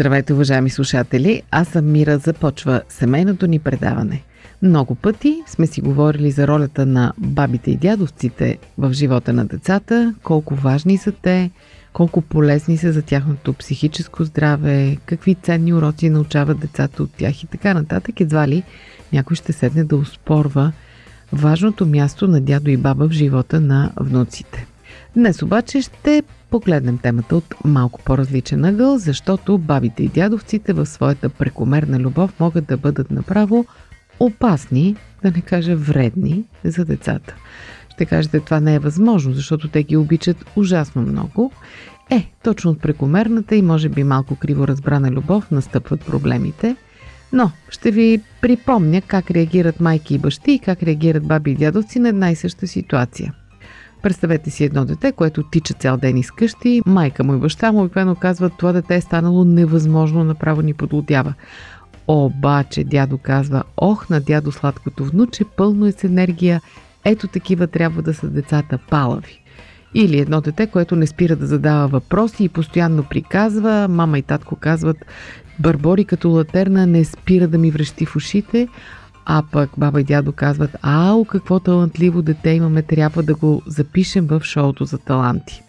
Здравейте, 0.00 0.32
уважаеми 0.32 0.70
слушатели! 0.70 1.42
Аз 1.50 1.68
съм 1.68 1.92
Мира. 1.92 2.18
Започва 2.18 2.82
семейното 2.88 3.46
ни 3.46 3.58
предаване. 3.58 4.22
Много 4.62 4.94
пъти 4.94 5.42
сме 5.46 5.66
си 5.66 5.80
говорили 5.80 6.30
за 6.30 6.48
ролята 6.48 6.86
на 6.86 7.12
бабите 7.18 7.70
и 7.70 7.76
дядовците 7.76 8.58
в 8.78 8.92
живота 8.92 9.32
на 9.32 9.44
децата, 9.44 10.14
колко 10.22 10.54
важни 10.54 10.98
са 10.98 11.12
те, 11.12 11.50
колко 11.92 12.20
полезни 12.20 12.76
са 12.76 12.92
за 12.92 13.02
тяхното 13.02 13.52
психическо 13.52 14.24
здраве, 14.24 14.96
какви 15.06 15.34
ценни 15.34 15.74
уроци 15.74 16.10
научават 16.10 16.60
децата 16.60 17.02
от 17.02 17.10
тях 17.12 17.42
и 17.42 17.46
така 17.46 17.74
нататък. 17.74 18.20
Едва 18.20 18.48
ли 18.48 18.62
някой 19.12 19.36
ще 19.36 19.52
седне 19.52 19.84
да 19.84 19.96
успорва 19.96 20.72
важното 21.32 21.86
място 21.86 22.28
на 22.28 22.40
дядо 22.40 22.70
и 22.70 22.76
баба 22.76 23.08
в 23.08 23.12
живота 23.12 23.60
на 23.60 23.92
внуците. 24.00 24.66
Днес 25.14 25.42
обаче 25.42 25.82
ще 25.82 26.22
погледнем 26.50 26.98
темата 26.98 27.36
от 27.36 27.54
малко 27.64 28.00
по-различен 28.04 28.64
ъгъл, 28.64 28.98
защото 28.98 29.58
бабите 29.58 30.02
и 30.02 30.08
дядовците 30.08 30.72
в 30.72 30.86
своята 30.86 31.28
прекомерна 31.28 31.98
любов 31.98 32.40
могат 32.40 32.66
да 32.66 32.76
бъдат 32.76 33.10
направо 33.10 33.66
опасни, 34.20 34.96
да 35.22 35.30
не 35.30 35.40
кажа 35.40 35.76
вредни 35.76 36.44
за 36.64 36.84
децата. 36.84 37.34
Ще 37.90 38.06
кажете, 38.06 38.40
това 38.40 38.60
не 38.60 38.74
е 38.74 38.78
възможно, 38.78 39.32
защото 39.32 39.68
те 39.68 39.82
ги 39.82 39.96
обичат 39.96 40.44
ужасно 40.56 41.02
много. 41.02 41.52
Е, 42.10 42.30
точно 42.42 42.70
от 42.70 42.80
прекомерната 42.80 43.56
и 43.56 43.62
може 43.62 43.88
би 43.88 44.04
малко 44.04 44.36
криво 44.36 44.68
разбрана 44.68 45.10
любов 45.10 45.50
настъпват 45.50 46.00
проблемите. 46.00 46.76
Но 47.32 47.50
ще 47.68 47.90
ви 47.90 48.20
припомня 48.40 49.02
как 49.02 49.30
реагират 49.30 49.80
майки 49.80 50.14
и 50.14 50.18
бащи 50.18 50.52
и 50.52 50.58
как 50.58 50.82
реагират 50.82 51.26
баби 51.26 51.50
и 51.50 51.54
дядовци 51.54 51.98
на 51.98 52.08
една 52.08 52.30
и 52.30 52.36
съща 52.36 52.66
ситуация. 52.66 53.34
Представете 54.02 54.50
си 54.50 54.64
едно 54.64 54.84
дете, 54.84 55.12
което 55.12 55.42
тича 55.42 55.74
цял 55.74 55.96
ден 55.96 56.16
из 56.16 56.30
къщи, 56.30 56.82
майка 56.86 57.24
му 57.24 57.34
и 57.34 57.38
баща 57.38 57.72
му 57.72 57.80
обикновено 57.80 58.14
казват, 58.14 58.52
това 58.58 58.72
дете 58.72 58.94
е 58.94 59.00
станало 59.00 59.44
невъзможно, 59.44 60.24
направо 60.24 60.62
ни 60.62 60.74
подлодява. 60.74 61.34
Обаче 62.08 62.84
дядо 62.84 63.18
казва, 63.18 63.62
ох 63.76 64.10
на 64.10 64.20
дядо 64.20 64.52
сладкото 64.52 65.04
внуче, 65.04 65.44
пълно 65.56 65.86
е 65.86 65.92
с 65.92 66.04
енергия, 66.04 66.60
ето 67.04 67.28
такива 67.28 67.66
трябва 67.66 68.02
да 68.02 68.14
са 68.14 68.30
децата 68.30 68.78
палави. 68.90 69.42
Или 69.94 70.18
едно 70.18 70.40
дете, 70.40 70.66
което 70.66 70.96
не 70.96 71.06
спира 71.06 71.36
да 71.36 71.46
задава 71.46 71.88
въпроси 71.88 72.44
и 72.44 72.48
постоянно 72.48 73.04
приказва, 73.10 73.88
мама 73.88 74.18
и 74.18 74.22
татко 74.22 74.56
казват, 74.56 74.96
бърбори 75.58 76.04
като 76.04 76.30
латерна 76.30 76.86
не 76.86 77.04
спира 77.04 77.48
да 77.48 77.58
ми 77.58 77.70
връщи 77.70 78.06
в 78.06 78.16
ушите, 78.16 78.68
а 79.32 79.42
пък 79.52 79.70
баба 79.78 80.00
и 80.00 80.04
дядо 80.04 80.32
казват, 80.32 80.76
ау, 80.82 81.24
какво 81.24 81.60
талантливо 81.60 82.22
дете 82.22 82.50
имаме, 82.50 82.82
трябва 82.82 83.22
да 83.22 83.34
го 83.34 83.62
запишем 83.66 84.26
в 84.26 84.40
шоуто 84.44 84.84
за 84.84 84.98
таланти. 84.98 85.62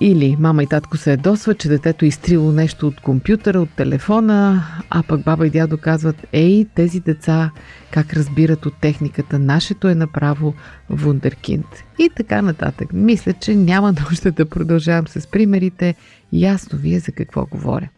Или 0.00 0.36
мама 0.38 0.62
и 0.62 0.66
татко 0.66 0.96
се 0.96 1.10
ядосва, 1.10 1.54
че 1.54 1.68
детето 1.68 2.04
е 2.04 2.08
изтрило 2.08 2.52
нещо 2.52 2.86
от 2.86 3.00
компютъра, 3.00 3.60
от 3.60 3.70
телефона, 3.70 4.64
а 4.90 5.02
пък 5.02 5.24
баба 5.24 5.46
и 5.46 5.50
дядо 5.50 5.78
казват, 5.78 6.26
ей, 6.32 6.66
тези 6.74 7.00
деца 7.00 7.50
как 7.90 8.12
разбират 8.12 8.66
от 8.66 8.74
техниката, 8.80 9.38
нашето 9.38 9.88
е 9.88 9.94
направо 9.94 10.54
вундеркинд. 10.90 11.66
И 11.98 12.10
така 12.16 12.42
нататък. 12.42 12.92
Мисля, 12.92 13.32
че 13.32 13.54
няма 13.54 13.94
нужда 14.10 14.32
да 14.32 14.46
продължавам 14.46 15.08
с 15.08 15.26
примерите. 15.26 15.94
Ясно 16.32 16.78
ви 16.78 16.94
е 16.94 16.98
за 16.98 17.12
какво 17.12 17.46
говоря. 17.46 17.88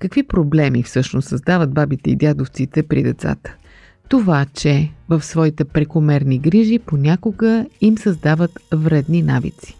Какви 0.00 0.22
проблеми 0.22 0.82
всъщност 0.82 1.28
създават 1.28 1.74
бабите 1.74 2.10
и 2.10 2.16
дядовците 2.16 2.82
при 2.82 3.02
децата? 3.02 3.56
Това, 4.08 4.46
че 4.54 4.90
в 5.08 5.22
своите 5.22 5.64
прекомерни 5.64 6.38
грижи 6.38 6.78
понякога 6.78 7.66
им 7.80 7.98
създават 7.98 8.50
вредни 8.72 9.22
навици. 9.22 9.76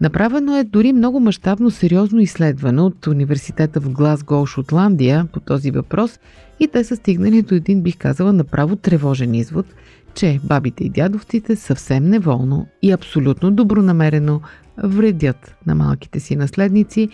Направено 0.00 0.56
е 0.56 0.64
дори 0.64 0.92
много 0.92 1.20
мащабно 1.20 1.70
сериозно 1.70 2.20
изследване 2.20 2.82
от 2.82 3.06
университета 3.06 3.80
в 3.80 3.90
Глазго, 3.90 4.46
Шотландия 4.46 5.28
по 5.32 5.40
този 5.40 5.70
въпрос 5.70 6.18
и 6.60 6.68
те 6.68 6.84
са 6.84 6.96
стигнали 6.96 7.42
до 7.42 7.54
един, 7.54 7.82
бих 7.82 7.98
казала, 7.98 8.32
направо 8.32 8.76
тревожен 8.76 9.34
извод, 9.34 9.66
че 10.14 10.40
бабите 10.44 10.84
и 10.84 10.88
дядовците 10.88 11.56
съвсем 11.56 12.04
неволно 12.04 12.66
и 12.82 12.92
абсолютно 12.92 13.50
добронамерено 13.50 14.40
вредят 14.78 15.54
на 15.66 15.74
малките 15.74 16.20
си 16.20 16.36
наследници, 16.36 17.08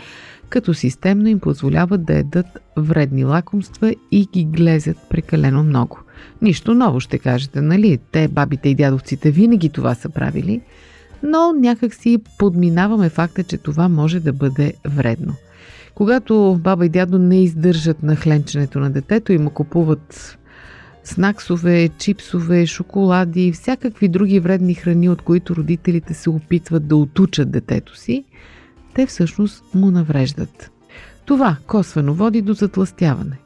като 0.49 0.75
системно 0.75 1.29
им 1.29 1.41
позволяват 1.41 2.05
да 2.05 2.15
едат 2.15 2.47
вредни 2.77 3.25
лакомства 3.25 3.95
и 4.13 4.27
ги 4.33 4.45
глезят 4.45 4.97
прекалено 5.11 5.63
много– 5.63 5.99
Нищо 6.43 6.75
ново 6.75 7.01
ще 7.01 7.19
кажете, 7.19 7.61
нали? 7.61 7.99
Те, 8.13 8.29
бабите 8.29 8.69
и 8.69 8.75
дядовците, 8.75 9.31
винаги 9.31 9.69
това 9.69 9.95
са 9.95 10.09
правили, 10.09 10.61
но 11.23 11.53
някак 11.53 11.95
си 11.95 12.19
подминаваме 12.39 13.09
факта, 13.09 13.45
че 13.45 13.59
това 13.59 13.89
може 13.89 14.21
да 14.21 14.33
бъде 14.33 14.75
вредно. 14.85 15.35
Когато 15.95 16.61
баба 16.61 16.87
и 16.87 16.89
дядо 16.89 17.19
не 17.19 17.43
издържат 17.43 18.03
на 18.03 18.17
хленченето 18.17 18.81
на 18.81 18.91
детето 18.91 19.33
и 19.33 19.39
му 19.39 19.51
купуват 19.51 20.39
снаксове, 21.11 21.89
чипсове, 21.99 22.67
шоколади, 22.67 23.53
всякакви 23.53 24.09
други 24.09 24.41
вредни 24.41 24.75
храни, 24.75 25.09
от 25.09 25.23
които 25.23 25.57
родителите 25.57 26.15
се 26.15 26.31
опитват 26.31 26.89
да 26.89 26.97
отучат 26.97 27.51
детето 27.51 27.97
си, 27.97 28.25
те 28.95 29.07
всъщност 29.07 29.65
му 29.75 29.91
навреждат. 29.91 30.71
Това 31.25 31.57
косвено 31.67 32.15
води 32.15 32.43
до 32.43 32.53
затластяване. 32.53 33.37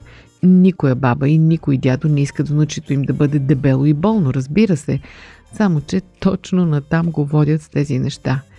Никоя 0.43 0.95
баба 0.95 1.29
и 1.29 1.39
никой 1.39 1.79
дядо 1.79 2.09
не 2.09 2.21
иска 2.21 2.45
да 2.45 2.55
научито 2.55 2.93
им 2.93 3.03
да 3.03 3.13
бъде 3.13 3.39
дебело 3.39 3.87
и 3.87 3.95
болно, 3.95 4.35
разбира 4.35 4.77
се, 4.77 5.01
само 5.53 5.81
че 5.81 6.01
точно 6.21 6.67
натам 6.67 7.11
го 7.11 7.25
водят 7.25 7.63
с 7.63 7.69
тези 7.69 7.99
неща– 7.99 8.41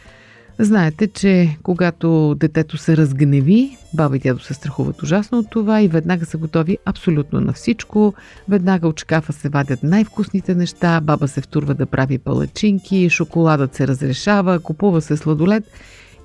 Знаете, 0.60 1.08
че 1.08 1.58
когато 1.63 2.36
детето 2.36 2.78
се 2.78 2.98
разгневи, 2.98 3.78
баба 3.94 4.15
и 4.15 4.20
дядо 4.20 4.39
се 4.39 4.54
страхуват 4.54 5.04
ужасно 5.04 5.39
от 5.39 5.50
това 5.50 5.82
и 5.82 5.88
веднага 5.88 6.26
са 6.26 6.38
готови 6.38 6.78
абсолютно 6.86 7.41
на 7.41 7.54
всичко. 7.54 8.13
Веднага 8.50 8.88
от 8.88 9.00
шкафа 9.00 9.34
се 9.34 9.50
вадят 9.50 9.84
най-вкусните 9.84 10.56
неща, 10.56 11.02
баба 11.02 11.28
се 11.28 11.41
втурва 11.41 11.74
да 11.74 11.86
прави 11.86 12.18
палачинки, 12.18 13.10
шоколадът 13.10 13.76
се 13.76 13.88
разрешава, 13.88 14.60
купува 14.60 15.02
се 15.02 15.18
сладолет. 15.18 15.63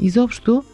Изобщо, 0.00 0.64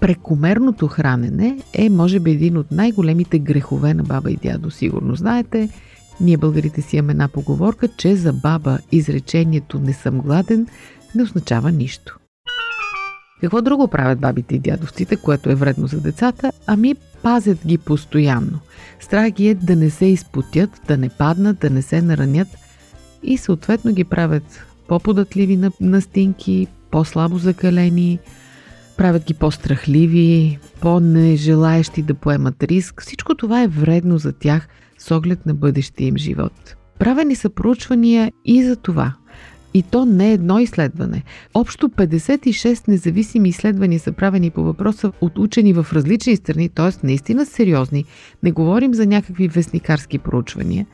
прекомерното 0.00 0.86
хранене 0.86 1.58
е, 1.72 1.90
може 1.90 2.20
би, 2.20 2.30
един 2.30 2.56
от 2.56 2.72
най-големите 2.72 3.38
грехове 3.38 3.94
на 3.94 4.02
баба 4.02 4.30
и 4.30 4.36
дядо. 4.36 4.70
Сигурно 4.70 5.14
знаете, 5.14 5.68
ние 6.20 6.36
българите 6.36 6.82
си 6.82 6.96
имаме 6.96 7.12
една 7.12 7.28
поговорка, 7.28 7.88
че 7.88 8.16
за 8.16 8.32
баба 8.32 8.78
изречението 8.92 9.78
не 9.78 9.92
съм 9.92 10.20
гладен 10.20 10.66
не 11.14 11.22
означава 11.22 11.72
нищо. 11.72 12.18
Какво 13.40 13.62
друго 13.62 13.88
правят 13.88 14.20
бабите 14.20 14.54
и 14.54 14.58
дядовците, 14.58 15.16
което 15.16 15.50
е 15.50 15.54
вредно 15.54 15.86
за 15.86 16.00
децата? 16.00 16.52
Ами 16.66 16.94
пазят 17.22 17.58
ги 17.66 17.78
постоянно. 17.78 18.58
Страх 19.00 19.30
ги 19.30 19.48
е 19.48 19.54
да 19.54 19.76
не 19.76 19.90
се 19.90 20.06
изпотят, 20.06 20.70
да 20.88 20.96
не 20.96 21.08
паднат, 21.08 21.58
да 21.58 21.70
не 21.70 21.82
се 21.82 22.02
наранят 22.02 22.48
и 23.22 23.38
съответно 23.38 23.92
ги 23.92 24.04
правят 24.04 24.66
по-податливи 24.88 25.56
на 25.56 25.70
настинки, 25.80 26.66
по-слабо 26.90 27.38
закалени, 27.38 28.18
правят 28.96 29.24
ги 29.24 29.34
по-страхливи, 29.34 30.58
по-нежелаещи 30.80 32.02
да 32.02 32.14
поемат 32.14 32.62
риск. 32.62 33.02
Всичко 33.02 33.34
това 33.34 33.62
е 33.62 33.68
вредно 33.68 34.18
за 34.18 34.32
тях 34.32 34.68
с 34.98 35.10
оглед 35.10 35.46
на 35.46 35.54
бъдещия 35.54 36.08
им 36.08 36.16
живот. 36.16 36.76
Правени 36.98 37.34
са 37.34 37.50
проучвания 37.50 38.32
и 38.44 38.64
за 38.64 38.76
това– 38.76 39.14
и 39.76 39.82
то 39.82 40.04
не 40.04 40.30
е 40.30 40.32
едно 40.32 40.58
изследване. 40.58 41.22
Общо 41.54 41.88
56 41.88 42.88
независими 42.88 43.48
изследвания 43.48 44.00
са 44.00 44.12
правени 44.12 44.50
по 44.50 44.62
въпроса 44.62 45.12
от 45.20 45.38
учени 45.38 45.72
в 45.72 45.86
различни 45.92 46.36
страни, 46.36 46.68
т.е. 46.68 47.06
наистина 47.06 47.46
сериозни. 47.46 48.04
Не 48.42 48.52
говорим 48.52 48.94
за 48.94 49.06
някакви 49.06 49.48
вестникарски 49.48 50.18
проучвания. 50.18 50.86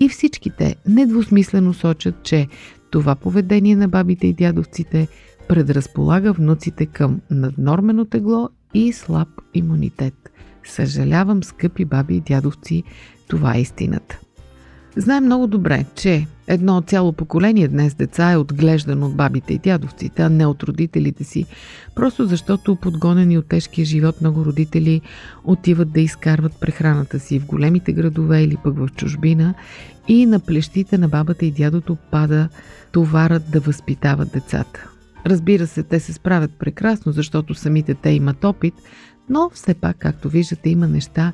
И 0.00 0.08
всичките 0.08 0.76
недвусмислено 0.88 1.74
сочат, 1.74 2.22
че 2.22 2.48
това 2.90 3.14
поведение 3.14 3.76
на 3.76 3.88
бабите 3.88 4.26
и 4.26 4.32
дядовците 4.32 5.08
предразполага 5.48 6.32
внуците 6.32 6.86
към 6.86 7.20
наднормено 7.30 8.04
тегло 8.04 8.48
и 8.74 8.92
слаб 8.92 9.28
имунитет. 9.54 10.14
Съжалявам, 10.64 11.42
скъпи 11.42 11.84
баби 11.84 12.16
и 12.16 12.20
дядовци, 12.20 12.82
това 13.28 13.56
е 13.56 13.60
истината. 13.60 14.20
Знаем 14.98 15.24
много 15.24 15.46
добре, 15.46 15.84
че 15.94 16.26
едно 16.46 16.80
цяло 16.80 17.12
поколение 17.12 17.68
днес 17.68 17.94
деца 17.94 18.32
е 18.32 18.36
отглеждано 18.36 19.06
от 19.06 19.16
бабите 19.16 19.54
и 19.54 19.58
дядовците, 19.58 20.22
а 20.22 20.28
не 20.28 20.46
от 20.46 20.62
родителите 20.62 21.24
си, 21.24 21.46
просто 21.94 22.26
защото 22.26 22.76
подгонени 22.76 23.38
от 23.38 23.48
тежкия 23.48 23.84
живот 23.84 24.20
много 24.20 24.44
родители 24.44 25.00
отиват 25.44 25.92
да 25.92 26.00
изкарват 26.00 26.60
прехраната 26.60 27.18
си 27.18 27.38
в 27.38 27.46
големите 27.46 27.92
градове 27.92 28.42
или 28.42 28.56
пък 28.64 28.78
в 28.78 28.88
чужбина 28.96 29.54
и 30.08 30.26
на 30.26 30.40
плещите 30.40 30.98
на 30.98 31.08
бабата 31.08 31.46
и 31.46 31.50
дядото 31.50 31.96
пада 32.10 32.48
товарът 32.92 33.50
да 33.50 33.60
възпитават 33.60 34.32
децата. 34.32 34.90
Разбира 35.26 35.66
се, 35.66 35.82
те 35.82 36.00
се 36.00 36.12
справят 36.12 36.50
прекрасно, 36.58 37.12
защото 37.12 37.54
самите 37.54 37.94
те 37.94 38.10
имат 38.10 38.44
опит, 38.44 38.74
но 39.30 39.50
все 39.54 39.74
пак, 39.74 39.96
както 39.98 40.28
виждате, 40.28 40.70
има 40.70 40.88
неща, 40.88 41.32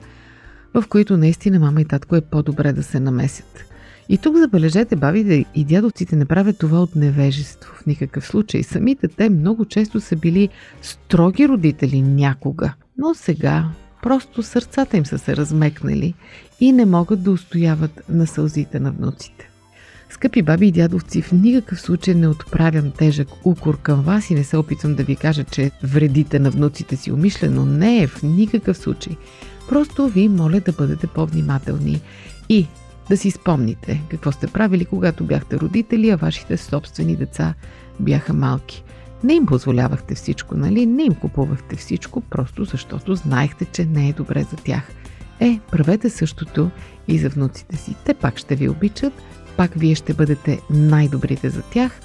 в 0.74 0.84
които 0.88 1.16
наистина 1.16 1.58
мама 1.58 1.80
и 1.80 1.84
татко 1.84 2.16
е 2.16 2.20
по-добре 2.20 2.72
да 2.72 2.82
се 2.82 3.00
намесят. 3.00 3.64
И 4.08 4.18
тук 4.18 4.36
забележете, 4.36 4.96
бабите 4.96 5.44
и 5.54 5.64
дядовците 5.64 6.16
не 6.16 6.24
правят 6.24 6.58
това 6.58 6.82
от 6.82 6.96
невежество 6.96 7.74
в 7.74 7.86
никакъв 7.86 8.26
случай. 8.26 8.62
Самите 8.62 9.08
те 9.08 9.30
много 9.30 9.64
често 9.64 10.00
са 10.00 10.16
били 10.16 10.48
строги 10.82 11.48
родители 11.48 12.02
някога, 12.02 12.74
но 12.98 13.14
сега 13.14 13.68
просто 14.02 14.42
сърцата 14.42 14.96
им 14.96 15.06
са 15.06 15.18
се 15.18 15.36
размекнали 15.36 16.14
и 16.60 16.72
не 16.72 16.86
могат 16.86 17.22
да 17.22 17.30
устояват 17.30 18.02
на 18.08 18.26
сълзите 18.26 18.80
на 18.80 18.92
внуците. 18.92 19.50
Скъпи 20.10 20.42
баби 20.42 20.66
и 20.66 20.72
дядовци, 20.72 21.22
в 21.22 21.32
никакъв 21.32 21.80
случай 21.80 22.14
не 22.14 22.28
отправям 22.28 22.90
тежък 22.90 23.28
укор 23.44 23.78
към 23.80 24.02
вас 24.02 24.30
и 24.30 24.34
не 24.34 24.44
се 24.44 24.56
опитвам 24.56 24.94
да 24.94 25.02
ви 25.04 25.16
кажа, 25.16 25.44
че 25.44 25.70
вредите 25.82 26.38
на 26.38 26.50
внуците 26.50 26.96
си 26.96 27.12
умишлено. 27.12 27.66
Не 27.66 28.02
е 28.02 28.06
в 28.06 28.22
никакъв 28.22 28.76
случай. 28.76 29.16
Просто 29.68 30.08
ви 30.08 30.28
моля 30.28 30.60
да 30.60 30.72
бъдете 30.72 31.06
по-внимателни 31.06 32.00
и 32.48 32.66
да 33.08 33.16
си 33.16 33.30
спомните 33.30 34.02
какво 34.10 34.32
сте 34.32 34.46
правили, 34.46 34.84
когато 34.84 35.24
бяхте 35.24 35.58
родители, 35.58 36.10
а 36.10 36.16
вашите 36.16 36.56
собствени 36.56 37.16
деца 37.16 37.54
бяха 38.00 38.32
малки. 38.32 38.84
Не 39.24 39.34
им 39.34 39.46
позволявахте 39.46 40.14
всичко, 40.14 40.56
нали? 40.56 40.86
Не 40.86 41.02
им 41.02 41.14
купувахте 41.14 41.76
всичко, 41.76 42.20
просто 42.20 42.64
защото 42.64 43.14
знаехте, 43.14 43.64
че 43.64 43.84
не 43.84 44.08
е 44.08 44.12
добре 44.12 44.42
за 44.42 44.56
тях. 44.56 44.90
Е, 45.40 45.60
правете 45.70 46.10
същото 46.10 46.70
и 47.08 47.18
за 47.18 47.28
внуците 47.28 47.76
си. 47.76 47.94
Те 48.04 48.14
пак 48.14 48.38
ще 48.38 48.54
ви 48.54 48.68
обичат, 48.68 49.12
пак 49.56 49.70
вие 49.76 49.94
ще 49.94 50.14
бъдете 50.14 50.60
най-добрите 50.70 51.50
за 51.50 51.62
тях. 51.62 52.00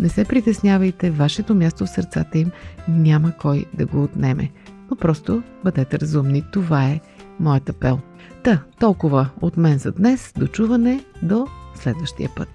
Не 0.00 0.08
се 0.08 0.24
притеснявайте, 0.24 1.10
вашето 1.10 1.54
място 1.54 1.86
в 1.86 1.90
сърцата 1.90 2.38
им 2.38 2.50
няма 2.88 3.32
кой 3.32 3.64
да 3.74 3.86
го 3.86 4.02
отнеме 4.02 4.50
но 4.90 4.96
просто 4.96 5.42
бъдете 5.64 5.98
разумни. 5.98 6.44
Това 6.52 6.84
е 6.84 7.00
моят 7.40 7.68
апел. 7.68 7.98
Та, 8.44 8.62
толкова 8.78 9.28
от 9.40 9.56
мен 9.56 9.78
за 9.78 9.92
днес. 9.92 10.32
Дочуване 10.36 11.04
до 11.22 11.46
следващия 11.74 12.30
път. 12.36 12.48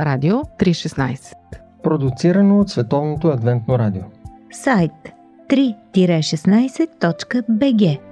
Радио 0.00 0.36
316 0.36 1.32
Продуцирано 1.82 2.60
от 2.60 2.70
Световното 2.70 3.28
адвентно 3.28 3.78
радио 3.78 4.02
Сайт 4.52 5.17
3-16.bg 5.48 8.07